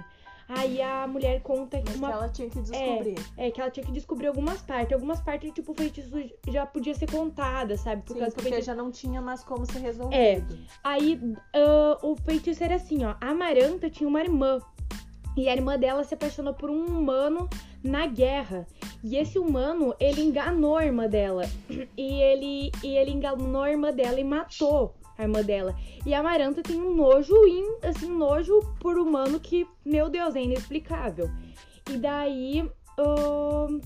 Aí 0.50 0.82
a 0.82 1.06
mulher 1.06 1.42
conta 1.44 1.80
Mas 1.86 1.96
uma 1.96 2.08
que 2.08 2.14
ela 2.14 2.30
tinha 2.30 2.50
que 2.50 2.60
descobrir. 2.60 3.16
é, 3.38 3.52
que 3.52 3.62
ela 3.62 3.70
tinha 3.70 3.86
que 3.86 3.92
descobrir 3.92 4.28
algumas 4.28 4.60
partes. 4.64 4.94
Algumas 4.94 5.22
partes, 5.22 5.52
tipo, 5.54 5.72
o 5.74 5.76
feitiço 5.76 6.10
já 6.48 6.66
podia 6.66 6.96
ser 6.96 7.10
contada, 7.10 7.78
sabe? 7.78 8.02
Por 8.02 8.14
Sim, 8.14 8.20
causa 8.20 8.36
que 8.36 8.42
porque 8.42 8.50
feitiço... 8.50 8.66
já 8.66 8.76
não 8.76 8.90
tinha 8.90 9.22
mais 9.22 9.44
como 9.44 9.64
ser 9.68 9.78
resolvido. 9.80 10.16
É. 10.16 10.42
Aí 10.84 11.22
ah, 11.54 12.00
o 12.02 12.16
feitiço 12.16 12.64
era 12.64 12.76
assim, 12.76 13.06
ó. 13.06 13.16
A 13.22 13.30
Amaranta 13.30 13.92
tinha 13.92 14.08
uma 14.08 14.22
irmã. 14.22 14.60
E 15.38 15.48
a 15.48 15.54
irmã 15.54 15.78
dela 15.78 16.04
se 16.04 16.16
apaixonou 16.16 16.56
por 16.56 16.72
um 16.72 16.86
humano 16.86 17.48
na 17.84 18.08
guerra. 18.08 18.68
E 19.04 19.18
esse 19.18 19.38
humano, 19.38 19.94
ele 20.00 20.22
enganou 20.22 20.76
a 20.78 20.86
irmã 20.86 21.08
dela. 21.08 21.44
E 21.96 22.22
ele, 22.22 22.72
e 22.84 22.98
ele 22.98 23.12
enganou 23.12 23.62
a 23.62 23.70
irmã 23.70 23.94
dela 23.94 24.20
e 24.20 24.24
matou 24.24 24.96
a 25.20 25.24
irmã 25.24 25.44
dela. 25.44 25.76
E 26.06 26.14
a 26.14 26.20
Amaranta 26.22 26.64
tem 26.64 26.82
um 26.82 26.96
nojo, 26.96 27.36
in, 27.46 27.78
assim, 27.84 28.10
um 28.10 28.18
nojo 28.18 28.60
por 28.80 28.98
humano 28.98 29.40
que, 29.40 29.68
meu 29.86 30.10
Deus, 30.10 30.36
é 30.36 30.42
inexplicável. 30.42 31.30
E 31.92 31.98
daí. 31.98 32.70
ahn, 32.98 33.80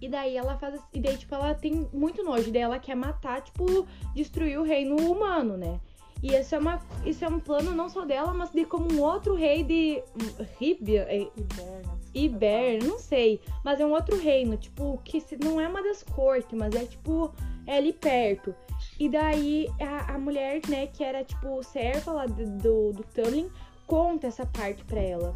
e 0.00 0.08
daí 0.08 0.36
ela 0.36 0.56
faz. 0.56 0.80
E 0.92 1.00
daí, 1.00 1.16
tipo, 1.16 1.34
ela 1.34 1.54
tem 1.54 1.88
muito 1.92 2.22
nojo. 2.24 2.48
E 2.48 2.52
daí 2.52 2.62
ela 2.62 2.78
quer 2.78 2.94
matar, 2.96 3.42
tipo, 3.42 3.86
destruir 4.14 4.58
o 4.58 4.62
reino 4.64 4.96
humano, 4.96 5.56
né? 5.56 5.78
E 6.22 6.34
isso 6.34 6.54
é, 6.54 6.58
uma, 6.58 6.80
isso 7.06 7.24
é 7.24 7.28
um 7.28 7.38
plano 7.38 7.72
não 7.72 7.88
só 7.88 8.04
dela, 8.04 8.34
mas 8.34 8.50
de 8.50 8.64
como 8.64 8.90
um 8.92 9.00
outro 9.02 9.34
rei 9.34 9.62
de. 9.62 10.02
Ribia. 10.58 11.02
é, 11.02 11.28
Hiberna. 11.36 11.98
Iber, 12.14 12.84
não 12.84 12.98
sei. 12.98 13.40
Mas 13.64 13.78
é 13.80 13.86
um 13.86 13.92
outro 13.92 14.16
reino, 14.18 14.56
tipo, 14.56 14.98
que 15.04 15.20
se- 15.20 15.36
não 15.36 15.60
é 15.60 15.68
uma 15.68 15.82
das 15.82 16.02
cortes, 16.02 16.58
mas 16.58 16.74
é 16.74 16.84
tipo, 16.86 17.32
é 17.66 17.76
ali 17.76 17.92
perto. 17.92 18.54
E 18.98 19.08
daí 19.08 19.68
a, 19.80 20.14
a 20.14 20.18
mulher, 20.18 20.60
né, 20.68 20.86
que 20.86 21.04
era 21.04 21.22
tipo 21.24 21.62
serva 21.62 22.12
lá 22.12 22.26
do, 22.26 22.44
do, 22.58 22.92
do 22.92 23.04
conta 23.86 24.26
essa 24.26 24.44
parte 24.44 24.84
pra 24.84 25.00
ela. 25.00 25.34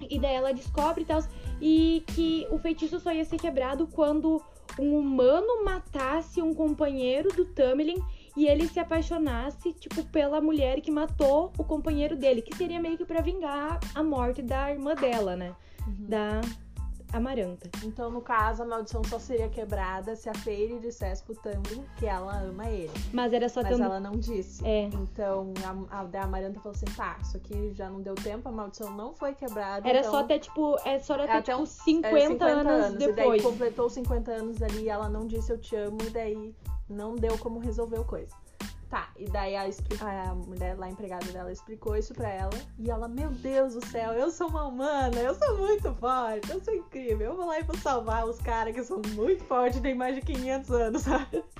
E 0.00 0.18
daí 0.18 0.34
ela 0.34 0.52
descobre 0.52 1.02
e 1.02 1.06
tal, 1.06 1.22
e 1.60 2.04
que 2.08 2.46
o 2.50 2.58
feitiço 2.58 2.98
só 3.00 3.12
ia 3.12 3.24
ser 3.24 3.38
quebrado 3.38 3.86
quando 3.86 4.42
um 4.78 4.96
humano 4.98 5.64
matasse 5.64 6.40
um 6.40 6.54
companheiro 6.54 7.28
do 7.34 7.44
Tamlin 7.44 8.02
e 8.36 8.46
ele 8.46 8.68
se 8.68 8.78
apaixonasse, 8.78 9.72
tipo, 9.72 10.04
pela 10.04 10.40
mulher 10.40 10.80
que 10.80 10.90
matou 10.90 11.52
o 11.58 11.64
companheiro 11.64 12.16
dele, 12.16 12.40
que 12.40 12.56
seria 12.56 12.80
meio 12.80 12.96
que 12.96 13.04
pra 13.04 13.20
vingar 13.20 13.80
a 13.94 14.02
morte 14.02 14.40
da 14.40 14.70
irmã 14.70 14.94
dela, 14.94 15.36
né? 15.36 15.54
Uhum. 15.86 16.06
Da 16.08 16.40
Amaranta. 17.12 17.68
Então, 17.84 18.10
no 18.10 18.20
caso, 18.20 18.62
a 18.62 18.66
maldição 18.66 19.02
só 19.04 19.18
seria 19.18 19.48
quebrada 19.48 20.14
se 20.14 20.28
a 20.28 20.34
Fairy 20.34 20.78
dissesse 20.78 21.22
pro 21.24 21.34
Tamlin 21.34 21.84
que 21.98 22.06
ela 22.06 22.40
ama 22.40 22.68
ele. 22.68 22.90
Mas 23.12 23.32
era 23.32 23.48
só 23.48 23.62
Mas 23.62 23.72
tendo. 23.72 23.82
ela 23.84 23.98
não 23.98 24.12
disse. 24.12 24.64
É. 24.64 24.84
Então, 24.84 25.52
a, 25.90 26.00
a 26.00 26.04
da 26.04 26.22
Amaranta 26.22 26.60
falou 26.60 26.74
assim, 26.76 26.86
tá, 26.96 27.18
isso 27.20 27.36
aqui 27.36 27.72
já 27.74 27.90
não 27.90 28.00
deu 28.00 28.14
tempo, 28.14 28.48
a 28.48 28.52
maldição 28.52 28.90
não 28.94 29.12
foi 29.14 29.34
quebrada. 29.34 29.88
Era 29.88 30.00
então... 30.00 30.10
só 30.10 30.20
até, 30.20 30.38
tipo, 30.38 30.76
é 30.84 30.98
só 31.00 31.14
até, 31.14 31.22
É 31.24 31.36
até 31.38 31.52
tipo, 31.52 31.62
uns- 31.62 31.70
50, 31.70 32.08
É, 32.16 32.20
50 32.28 32.44
anos, 32.46 32.94
E 32.94 32.98
daí 32.98 33.14
depois. 33.14 33.42
completou 33.42 33.86
os 33.86 33.92
50 33.92 34.30
anos 34.30 34.62
ali, 34.62 34.88
ela 34.88 35.08
não 35.08 35.26
disse 35.26 35.52
eu 35.52 35.58
te 35.58 35.74
amo, 35.74 35.98
e 36.06 36.10
daí 36.10 36.54
não 36.88 37.16
deu 37.16 37.36
como 37.38 37.58
resolver 37.58 37.98
o 37.98 38.04
coisa. 38.04 38.34
Tá, 38.90 39.08
e 39.16 39.24
daí 39.26 39.54
a, 39.54 39.62
a 40.00 40.34
mulher 40.34 40.76
lá, 40.76 40.88
empregada 40.90 41.24
dela, 41.30 41.52
explicou 41.52 41.96
isso 41.96 42.12
pra 42.12 42.28
ela. 42.28 42.50
E 42.76 42.90
ela, 42.90 43.06
meu 43.06 43.28
Deus 43.30 43.74
do 43.74 43.86
céu, 43.86 44.12
eu 44.14 44.32
sou 44.32 44.48
uma 44.48 44.66
humana, 44.66 45.16
eu 45.20 45.32
sou 45.32 45.58
muito 45.58 45.94
forte, 45.94 46.50
eu 46.50 46.60
sou 46.60 46.74
incrível. 46.74 47.28
Eu 47.30 47.36
vou 47.36 47.46
lá 47.46 47.60
e 47.60 47.62
vou 47.62 47.76
salvar 47.76 48.26
os 48.26 48.38
caras 48.40 48.74
que 48.74 48.82
são 48.82 49.00
muito 49.14 49.44
fortes, 49.44 49.78
tem 49.80 49.94
mais 49.94 50.16
de 50.16 50.22
500 50.22 50.70
anos, 50.72 51.02
sabe? 51.02 51.44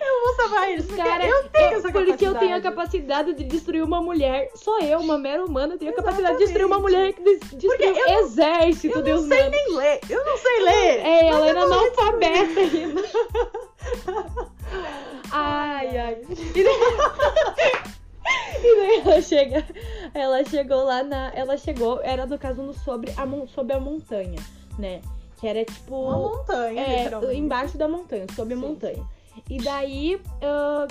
Eu 0.00 0.20
vou 0.24 0.34
salvar 0.36 0.70
eles, 0.70 0.86
porque 0.86 1.02
Cara, 1.02 1.26
eu 1.26 1.48
tenho 1.48 1.72
eu- 1.72 1.78
essa 1.78 1.90
porque 1.92 2.24
eu 2.26 2.34
tenho 2.38 2.56
a 2.56 2.60
capacidade. 2.60 2.62
capacidade 2.62 3.34
de 3.34 3.44
destruir 3.44 3.82
uma 3.82 4.00
mulher. 4.00 4.48
Só 4.54 4.78
eu, 4.80 5.00
uma 5.00 5.18
mera 5.18 5.44
humana, 5.44 5.76
tenho 5.76 5.90
a 5.90 5.94
capacidade 5.94 6.38
de 6.38 6.44
destruir 6.44 6.64
uma 6.66 6.76
Exatamente. 6.76 6.96
mulher 6.96 7.12
que 7.12 7.22
des- 7.22 7.40
destruiu 7.58 7.94
não- 7.94 8.20
exército, 8.20 8.86
Eu 8.86 8.96
não 8.98 9.02
Deus 9.02 9.24
sei 9.26 9.38
mano. 9.38 9.50
nem 9.50 9.76
ler, 9.76 10.00
eu 10.08 10.24
não 10.24 10.38
sei 10.38 10.60
ler. 10.62 11.00
É, 11.00 11.26
ela 11.26 11.40
Mas 11.40 11.48
era 11.48 11.62
analfabeta 11.62 12.60
ainda. 12.60 13.02
Ai, 15.30 15.96
ai. 15.98 16.22
E 16.30 16.62
daí... 16.64 16.64
e 18.62 18.76
daí 18.76 19.00
ela 19.00 19.20
chega. 19.22 19.64
Ela 20.12 20.44
chegou 20.44 20.84
lá 20.84 21.02
na. 21.02 21.32
Ela 21.34 21.56
chegou, 21.56 22.00
era 22.02 22.26
no 22.26 22.38
caso 22.38 22.62
no 22.62 22.72
sobre 22.72 23.10
a, 23.12 23.46
sobre 23.48 23.72
a 23.74 23.80
montanha, 23.80 24.40
né? 24.78 25.00
Que 25.38 25.46
era 25.48 25.64
tipo. 25.64 25.94
Uma 25.96 26.18
montanha, 26.18 26.80
É, 26.82 27.34
embaixo 27.34 27.76
da 27.76 27.88
montanha, 27.88 28.26
sob 28.34 28.54
a 28.54 28.56
Sim. 28.56 28.62
montanha. 28.62 29.04
E 29.50 29.58
daí. 29.58 30.20
ah, 30.42 30.86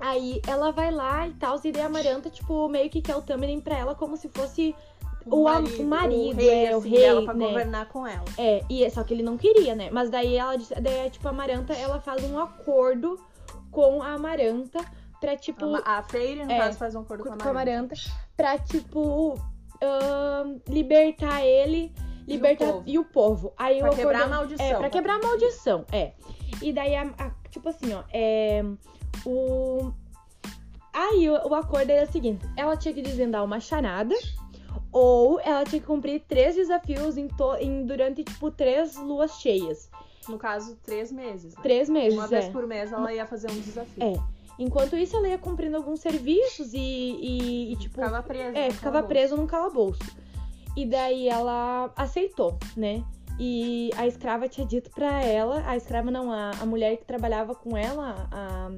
aí 0.00 0.40
ela 0.46 0.70
vai 0.70 0.90
lá 0.92 1.26
e 1.26 1.32
tal, 1.34 1.58
e 1.64 1.72
daí 1.72 1.82
a 1.82 1.86
Amaranta, 1.86 2.30
tipo, 2.30 2.68
meio 2.68 2.88
que 2.88 3.02
quer 3.02 3.16
o 3.16 3.22
Tamlin 3.22 3.60
pra 3.60 3.76
ela 3.76 3.94
como 3.96 4.16
se 4.16 4.28
fosse 4.28 4.72
o, 5.26 5.48
am- 5.48 5.64
o 5.80 5.82
marido, 5.84 6.36
rei, 6.36 6.66
é, 6.66 6.74
o 6.74 6.78
assim, 6.78 6.88
rei, 6.90 7.00
dela 7.00 7.22
pra 7.24 7.34
né? 7.34 7.46
governar 7.48 7.88
com 7.88 8.06
ela. 8.06 8.24
É, 8.38 8.62
e 8.70 8.84
é 8.84 8.88
só 8.90 9.02
que 9.02 9.12
ele 9.12 9.24
não 9.24 9.36
queria, 9.36 9.74
né? 9.74 9.90
Mas 9.90 10.08
daí 10.08 10.36
ela 10.36 10.56
daí, 10.80 11.10
tipo, 11.10 11.26
a 11.26 11.32
Amaranta, 11.32 11.72
ela 11.74 12.00
faz 12.00 12.22
um 12.24 12.38
acordo 12.38 13.18
com 13.70 14.02
a 14.02 14.12
Amaranta 14.14 14.78
pra, 15.20 15.36
tipo, 15.36 15.64
A, 15.76 15.98
a 15.98 16.02
Fairy, 16.02 16.44
no 16.44 16.50
é, 16.52 16.58
caso, 16.58 16.78
faz 16.78 16.94
um 16.94 17.00
acordo 17.00 17.24
com 17.24 17.32
a 17.32 17.36
com 17.36 17.42
a 17.48 17.50
Amaranta. 17.50 17.94
Amaranta, 17.94 17.94
pra, 18.36 18.58
tipo, 18.58 19.34
ahn, 19.82 20.58
libertar 20.68 21.44
ele, 21.44 21.92
libertar 22.26 22.66
povo. 22.66 22.82
e 22.86 22.98
o 22.98 23.04
povo. 23.04 23.52
Aí 23.56 23.80
Pra 23.80 23.90
o 23.90 23.96
quebrar 23.96 24.18
acordo- 24.18 24.32
a 24.32 24.36
maldição. 24.36 24.66
É, 24.66 24.74
pra 24.74 24.90
quebrar 24.90 25.14
a 25.14 25.26
maldição, 25.26 25.84
é. 25.92 26.12
E 26.62 26.72
daí, 26.72 26.94
a, 26.94 27.02
a- 27.18 27.30
tipo 27.50 27.68
assim, 27.68 27.92
ó, 27.94 28.02
é. 28.12 28.62
O. 29.26 29.92
Aí 30.92 31.28
o, 31.28 31.48
o 31.48 31.54
acordo 31.54 31.90
era 31.90 32.08
o 32.08 32.12
seguinte: 32.12 32.44
ela 32.56 32.76
tinha 32.76 32.94
que 32.94 33.02
desvendar 33.02 33.44
uma 33.44 33.60
charada. 33.60 34.14
Ou 34.90 35.38
ela 35.40 35.64
tinha 35.64 35.80
que 35.80 35.86
cumprir 35.86 36.24
três 36.26 36.54
desafios 36.56 37.18
em 37.18 37.28
to- 37.28 37.56
em- 37.56 37.84
durante, 37.84 38.24
tipo, 38.24 38.50
três 38.50 38.96
luas 38.96 39.32
cheias. 39.38 39.90
No 40.28 40.38
caso, 40.38 40.76
três 40.84 41.10
meses. 41.10 41.54
né? 41.54 41.60
Três 41.62 41.88
meses, 41.88 42.14
Uma 42.18 42.24
é. 42.26 42.28
vez 42.28 42.48
por 42.48 42.66
mês 42.66 42.92
ela 42.92 43.12
ia 43.12 43.26
fazer 43.26 43.50
um 43.50 43.60
desafio. 43.60 44.02
É. 44.02 44.14
Enquanto 44.58 44.96
isso, 44.96 45.16
ela 45.16 45.28
ia 45.28 45.38
cumprindo 45.38 45.76
alguns 45.76 46.00
serviços 46.00 46.74
e, 46.74 46.78
e- 46.78 47.72
e, 47.72 47.76
tipo, 47.76 47.94
Ficava 47.94 48.22
presa. 48.22 48.58
é, 48.58 48.70
ficava 48.70 48.80
calabouço. 49.02 49.08
preso 49.08 49.36
num 49.36 49.46
calabouço. 49.46 50.16
E 50.76 50.84
daí 50.84 51.28
ela 51.28 51.92
aceitou, 51.96 52.58
né? 52.76 53.04
E 53.38 53.90
a 53.96 54.06
escrava 54.06 54.48
tinha 54.48 54.66
dito 54.66 54.90
pra 54.90 55.22
ela, 55.22 55.62
a 55.64 55.76
escrava 55.76 56.10
não, 56.10 56.32
a, 56.32 56.50
a 56.60 56.66
mulher 56.66 56.96
que 56.96 57.04
trabalhava 57.04 57.54
com 57.54 57.76
ela, 57.76 58.28
a 58.32 58.70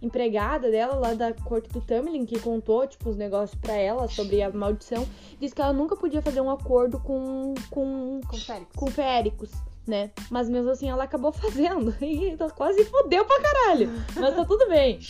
empregada 0.00 0.70
dela 0.70 0.94
lá 0.94 1.14
da 1.14 1.32
corte 1.32 1.68
do 1.70 1.80
Tamlin, 1.80 2.24
que 2.24 2.38
contou, 2.38 2.86
tipo, 2.86 3.08
os 3.10 3.16
negócios 3.16 3.58
pra 3.60 3.74
ela 3.74 4.06
sobre 4.08 4.40
a 4.40 4.50
maldição, 4.50 5.04
disse 5.40 5.52
que 5.54 5.60
ela 5.60 5.72
nunca 5.72 5.96
podia 5.96 6.22
fazer 6.22 6.40
um 6.40 6.48
acordo 6.50 7.00
com, 7.00 7.54
com, 7.70 8.20
Com 8.28 8.36
Félix. 8.36 8.70
com 8.76 8.86
Féricos, 8.86 9.50
né? 9.88 10.10
Mas 10.30 10.48
mesmo 10.48 10.70
assim 10.70 10.88
ela 10.88 11.04
acabou 11.04 11.32
fazendo. 11.32 11.94
E 12.02 12.36
tá 12.36 12.48
quase 12.50 12.84
fudeu 12.84 13.24
pra 13.24 13.40
caralho. 13.40 13.90
Mas 14.14 14.34
tá 14.36 14.44
tudo 14.44 14.68
bem. 14.68 15.00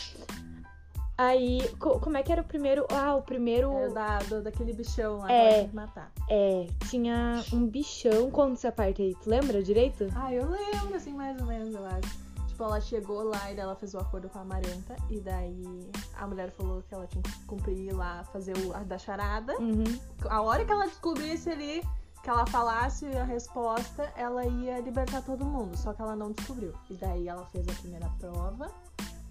Aí, 1.17 1.69
co- 1.81 1.99
como 1.99 2.17
é 2.17 2.23
que 2.23 2.31
era 2.31 2.43
o 2.43 2.45
primeiro? 2.45 2.87
Ah, 2.91 3.17
o 3.17 3.23
primeiro. 3.23 3.73
É 3.77 3.89
da, 3.89 4.19
do- 4.21 4.41
daquele 4.43 4.73
bichão 4.73 5.19
lá 5.19 5.31
É. 5.33 5.65
que 5.67 5.75
matar. 5.75 6.13
É, 6.31 6.69
tinha 6.89 7.43
um 7.53 7.67
bichão. 7.67 8.31
Essa 8.53 8.71
parte 8.71 9.03
aí, 9.03 9.17
tu 9.17 9.29
lembra 9.29 9.61
direito? 9.61 10.07
Ah, 10.15 10.33
eu 10.33 10.49
lembro, 10.49 10.95
assim, 10.95 11.13
mais 11.13 11.37
ou 11.41 11.47
menos, 11.47 11.75
eu 11.75 11.85
acho. 11.85 12.29
Tipo, 12.47 12.63
ela 12.65 12.81
chegou 12.81 13.25
lá 13.25 13.51
e 13.51 13.55
daí 13.57 13.65
ela 13.65 13.75
fez 13.75 13.95
o 13.95 13.99
acordo 13.99 14.29
com 14.29 14.39
a 14.39 14.43
Amaranta. 14.43 14.95
E 15.11 15.19
daí 15.21 15.91
a 16.15 16.25
mulher 16.27 16.51
falou 16.51 16.83
que 16.89 16.95
ela 16.95 17.07
tinha 17.09 17.23
que 17.23 17.45
cumprir 17.47 17.93
lá, 17.93 18.23
fazer 18.33 18.57
o 18.59 18.73
a 18.73 18.79
da 18.85 18.97
charada. 18.97 19.57
Uhum. 19.59 19.83
A 20.31 20.41
hora 20.41 20.65
que 20.65 20.71
ela 20.71 20.87
descobrisse 20.87 21.51
ali, 21.51 21.83
que 22.29 22.33
ela 22.33 22.45
falasse 22.47 23.07
a 23.17 23.25
resposta, 23.25 24.13
ela 24.15 24.45
ia 24.45 24.79
libertar 24.81 25.23
todo 25.23 25.47
mundo. 25.47 25.75
Só 25.79 25.95
que 25.95 26.03
ela 26.03 26.15
não 26.15 26.31
descobriu. 26.31 26.75
E 26.91 26.95
daí 26.95 27.27
ela 27.27 27.47
fez 27.47 27.67
a 27.67 27.73
primeira 27.73 28.07
prova, 28.21 28.71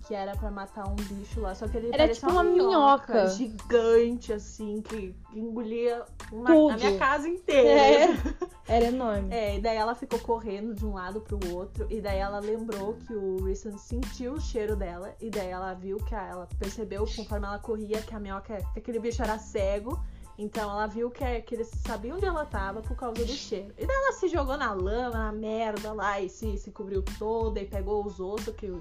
que 0.07 0.15
era 0.15 0.35
pra 0.35 0.49
matar 0.49 0.87
um 0.87 0.95
bicho 0.95 1.39
lá. 1.39 1.53
Só 1.53 1.67
que 1.67 1.77
ele 1.77 1.91
Era 1.93 2.11
tipo 2.11 2.27
uma 2.31 2.43
minhoca. 2.43 3.27
gigante, 3.27 4.33
assim, 4.33 4.81
que 4.81 5.15
engolia 5.31 6.03
uma, 6.31 6.47
Tudo. 6.49 6.73
a 6.73 6.77
minha 6.77 6.97
casa 6.97 7.29
inteira. 7.29 7.69
É. 7.69 8.07
Era 8.67 8.85
enorme. 8.85 9.31
É, 9.31 9.57
e 9.57 9.61
daí 9.61 9.77
ela 9.77 9.93
ficou 9.93 10.17
correndo 10.19 10.73
de 10.73 10.83
um 10.83 10.95
lado 10.95 11.21
pro 11.21 11.37
outro, 11.55 11.85
e 11.91 12.01
daí 12.01 12.17
ela 12.17 12.39
lembrou 12.39 12.95
que 13.05 13.13
o 13.13 13.45
Risson 13.45 13.77
sentiu 13.77 14.33
o 14.33 14.41
cheiro 14.41 14.75
dela, 14.75 15.13
e 15.21 15.29
daí 15.29 15.47
ela 15.49 15.71
viu 15.75 15.97
que 15.97 16.15
a- 16.15 16.27
ela 16.27 16.47
percebeu 16.59 17.05
conforme 17.15 17.45
ela 17.45 17.59
corria 17.59 18.01
que 18.01 18.13
a 18.15 18.19
minhoca, 18.19 18.57
que 18.73 18.79
aquele 18.79 18.99
bicho 18.99 19.21
era 19.21 19.37
cego, 19.37 19.97
então 20.37 20.69
ela 20.69 20.85
viu 20.87 21.09
que, 21.09 21.41
que 21.41 21.55
ele 21.55 21.63
sabia 21.63 22.13
onde 22.15 22.25
ela 22.25 22.45
tava 22.45 22.81
por 22.81 22.95
causa 22.95 23.23
do 23.25 23.27
cheiro. 23.31 23.73
E 23.77 23.85
daí 23.85 23.95
ela 23.95 24.13
se 24.13 24.27
jogou 24.27 24.55
na 24.57 24.71
lama, 24.73 25.17
na 25.17 25.31
merda 25.31 25.91
lá, 25.93 26.19
e 26.21 26.29
se, 26.29 26.57
se 26.57 26.71
cobriu 26.71 27.03
toda, 27.17 27.59
e 27.59 27.65
pegou 27.65 28.05
os 28.05 28.19
ossos 28.19 28.53
que, 28.55 28.71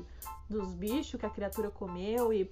dos 0.51 0.73
bichos 0.75 1.19
que 1.19 1.27
a 1.27 1.31
criatura 1.31 1.71
comeu, 1.71 2.33
e 2.33 2.51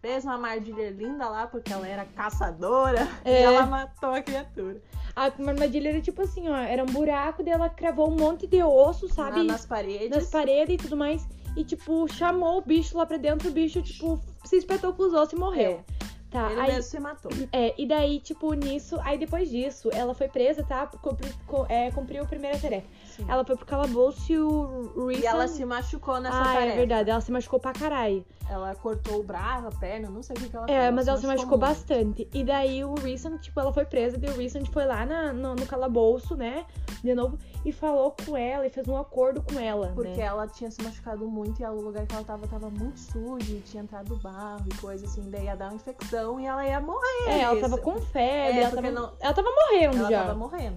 fez 0.00 0.24
uma 0.24 0.34
armadilha 0.34 0.90
linda 0.90 1.28
lá, 1.28 1.46
porque 1.46 1.72
ela 1.72 1.88
era 1.88 2.04
caçadora, 2.04 3.08
e 3.24 3.30
É. 3.30 3.42
ela 3.42 3.64
matou 3.66 4.10
a 4.10 4.20
criatura. 4.20 4.80
A 5.16 5.24
armadilha 5.26 5.90
era 5.90 6.00
tipo 6.00 6.20
assim, 6.22 6.48
ó. 6.48 6.56
Era 6.56 6.82
um 6.82 6.86
buraco, 6.86 7.42
daí 7.42 7.54
ela 7.54 7.70
cravou 7.70 8.10
um 8.10 8.16
monte 8.16 8.46
de 8.46 8.62
osso, 8.62 9.08
sabe? 9.08 9.38
Na- 9.44 9.52
nas 9.54 9.64
paredes. 9.64 10.10
nas 10.10 10.28
paredes 10.28 10.74
e 10.74 10.78
tudo 10.78 10.96
mais. 10.96 11.26
E, 11.56 11.62
tipo, 11.64 12.06
chamou 12.12 12.58
o 12.58 12.60
bicho 12.60 12.98
lá 12.98 13.06
pra 13.06 13.16
dentro, 13.16 13.48
o 13.48 13.52
bicho, 13.52 13.80
tipo, 13.80 14.20
se 14.44 14.56
espetou 14.56 14.92
com 14.92 15.04
os 15.04 15.14
ossos 15.14 15.32
e 15.34 15.36
morreu. 15.36 15.70
É. 16.00 16.13
Tá, 16.34 16.50
Ele 16.50 16.60
aí, 16.62 16.66
mesmo 16.66 16.82
se 16.82 16.98
matou. 16.98 17.30
é, 17.52 17.80
e 17.80 17.86
daí, 17.86 18.18
tipo, 18.18 18.52
nisso, 18.54 18.98
aí 19.04 19.16
depois 19.16 19.48
disso, 19.48 19.88
ela 19.92 20.12
foi 20.14 20.26
presa, 20.26 20.64
tá? 20.64 20.84
Cumpri, 21.00 21.32
é, 21.68 21.92
cumpriu 21.92 22.24
a 22.24 22.26
primeira 22.26 22.58
tarefa. 22.58 22.88
Sim. 23.06 23.24
Ela 23.28 23.44
foi 23.44 23.54
pro 23.56 23.64
calabouço 23.64 24.32
e 24.32 24.36
o 24.36 25.06
Reese. 25.06 25.22
E 25.22 25.26
ela 25.26 25.46
se 25.46 25.64
machucou 25.64 26.18
nessa 26.20 26.40
Ah, 26.40 26.54
tarefa. 26.54 26.72
é 26.72 26.76
verdade, 26.76 27.10
ela 27.10 27.20
se 27.20 27.30
machucou 27.30 27.60
pra 27.60 27.72
caralho. 27.72 28.24
Ela 28.50 28.74
cortou 28.74 29.20
o 29.20 29.22
braço, 29.22 29.68
a 29.68 29.70
perna, 29.70 30.10
não 30.10 30.22
sei 30.24 30.36
o 30.36 30.40
que, 30.40 30.48
que 30.50 30.56
ela 30.56 30.66
É, 30.68 30.80
fez. 30.82 30.94
mas 30.94 31.06
ela 31.08 31.18
se 31.18 31.26
machucou 31.26 31.50
muito. 31.56 31.60
bastante. 31.60 32.28
E 32.34 32.42
daí 32.42 32.84
o 32.84 32.94
Recent, 32.94 33.40
tipo, 33.40 33.58
ela 33.60 33.72
foi 33.72 33.84
presa, 33.84 34.18
daí 34.18 34.30
o 34.30 34.36
Recent 34.36 34.66
foi 34.72 34.84
lá 34.84 35.06
na- 35.06 35.32
no, 35.32 35.54
no 35.54 35.64
calabouço, 35.66 36.36
né? 36.36 36.66
De 37.02 37.14
novo, 37.14 37.38
e 37.64 37.70
falou 37.72 38.14
com 38.26 38.36
ela 38.36 38.66
e 38.66 38.70
fez 38.70 38.88
um 38.88 38.96
acordo 38.96 39.40
com 39.40 39.58
ela. 39.60 39.92
Porque 39.94 40.10
né? 40.16 40.24
ela 40.24 40.46
tinha 40.48 40.70
se 40.70 40.82
machucado 40.82 41.26
muito 41.28 41.62
e 41.62 41.64
o 41.64 41.80
lugar 41.80 42.06
que 42.06 42.14
ela 42.14 42.24
tava 42.24 42.46
tava 42.48 42.68
muito 42.70 42.98
sujo, 42.98 43.52
e 43.56 43.60
tinha 43.60 43.82
entrado 43.82 44.16
barro 44.16 44.64
e 44.70 44.74
coisa 44.78 45.06
assim, 45.06 45.30
daí 45.30 45.44
ia 45.44 45.54
dar 45.54 45.66
uma 45.68 45.76
infecção 45.76 46.23
e 46.40 46.46
ela 46.46 46.66
ia 46.66 46.80
morrer. 46.80 47.28
É, 47.28 47.40
ela 47.40 47.60
tava 47.60 47.78
com 47.78 48.00
febre, 48.00 48.58
É, 48.58 48.62
ela, 48.62 48.70
tava, 48.74 48.90
não- 48.90 49.12
ela 49.20 49.32
tava 49.34 49.48
morrendo 49.50 49.96
Ela 49.98 50.10
já. 50.10 50.18
tava 50.24 50.34
morrendo. 50.34 50.76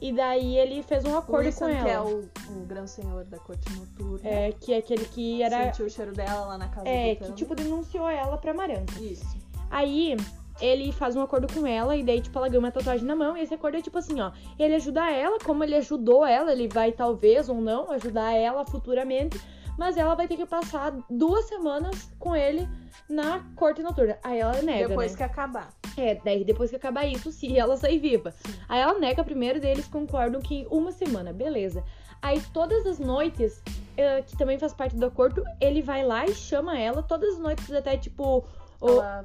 E 0.00 0.12
daí 0.12 0.58
ele 0.58 0.82
fez 0.82 1.04
um 1.06 1.16
acordo 1.16 1.50
com 1.54 1.64
Wilson, 1.64 1.82
que 1.82 1.88
é 1.88 1.92
ela. 1.92 2.06
o, 2.06 2.28
o 2.50 2.66
grande 2.66 2.90
senhor 2.90 3.24
da 3.24 3.38
corte 3.38 3.64
noturna, 3.72 4.28
É, 4.28 4.52
que 4.52 4.74
é 4.74 4.76
aquele 4.78 5.04
que 5.06 5.42
era. 5.42 5.64
sentiu 5.64 5.86
o 5.86 5.90
cheiro 5.90 6.12
dela 6.12 6.44
lá 6.46 6.58
na 6.58 6.68
casa 6.68 6.86
É, 6.86 7.14
que 7.14 7.32
tipo 7.32 7.54
denunciou 7.54 8.06
ela 8.08 8.36
pra 8.36 8.50
Amaranta. 8.50 8.92
Isso. 9.00 9.24
Aí 9.70 10.16
ele 10.60 10.92
faz 10.92 11.16
um 11.16 11.22
acordo 11.22 11.46
com 11.52 11.66
ela 11.66 11.96
e 11.96 12.02
daí, 12.02 12.20
tipo, 12.20 12.38
ela 12.38 12.48
ganha 12.48 12.58
uma 12.60 12.70
tatuagem 12.70 13.06
na 13.06 13.16
mão. 13.16 13.36
E 13.36 13.42
esse 13.42 13.54
acordo 13.54 13.78
é 13.78 13.82
tipo 13.82 13.96
assim, 13.98 14.20
ó. 14.20 14.32
Ele 14.58 14.74
ajuda 14.74 15.10
ela, 15.10 15.38
como 15.44 15.64
ele 15.64 15.74
ajudou 15.76 16.24
ela, 16.26 16.52
ele 16.52 16.68
vai 16.68 16.92
talvez 16.92 17.48
ou 17.48 17.60
não 17.60 17.90
ajudar 17.92 18.32
ela 18.32 18.64
futuramente. 18.66 19.40
Mas 19.76 19.96
ela 19.96 20.14
vai 20.14 20.26
ter 20.26 20.36
que 20.36 20.46
passar 20.46 20.92
duas 21.10 21.46
semanas 21.46 22.10
com 22.18 22.34
ele 22.34 22.68
na 23.08 23.44
corte 23.54 23.82
noturna. 23.82 24.18
Aí 24.22 24.38
ela 24.38 24.60
nega, 24.62 24.88
Depois 24.88 25.12
né? 25.12 25.18
que 25.18 25.22
acabar. 25.22 25.68
É, 25.96 26.14
daí 26.14 26.44
depois 26.44 26.70
que 26.70 26.76
acabar 26.76 27.04
isso, 27.06 27.30
se 27.30 27.56
ela 27.56 27.76
sair 27.76 27.98
viva. 27.98 28.34
Aí 28.68 28.80
ela 28.80 28.98
nega 28.98 29.22
primeiro, 29.24 29.60
daí 29.60 29.72
eles 29.72 29.86
concordam 29.86 30.40
que 30.40 30.66
uma 30.70 30.92
semana, 30.92 31.32
beleza. 31.32 31.84
Aí 32.20 32.40
todas 32.52 32.86
as 32.86 32.98
noites, 32.98 33.62
eh, 33.96 34.22
que 34.22 34.36
também 34.36 34.58
faz 34.58 34.72
parte 34.72 34.96
do 34.96 35.06
acordo, 35.06 35.44
ele 35.60 35.82
vai 35.82 36.04
lá 36.04 36.26
e 36.26 36.34
chama 36.34 36.78
ela, 36.78 37.02
todas 37.02 37.34
as 37.34 37.38
noites 37.38 37.70
até 37.72 37.96
tipo. 37.96 38.44
Ela 38.80 39.24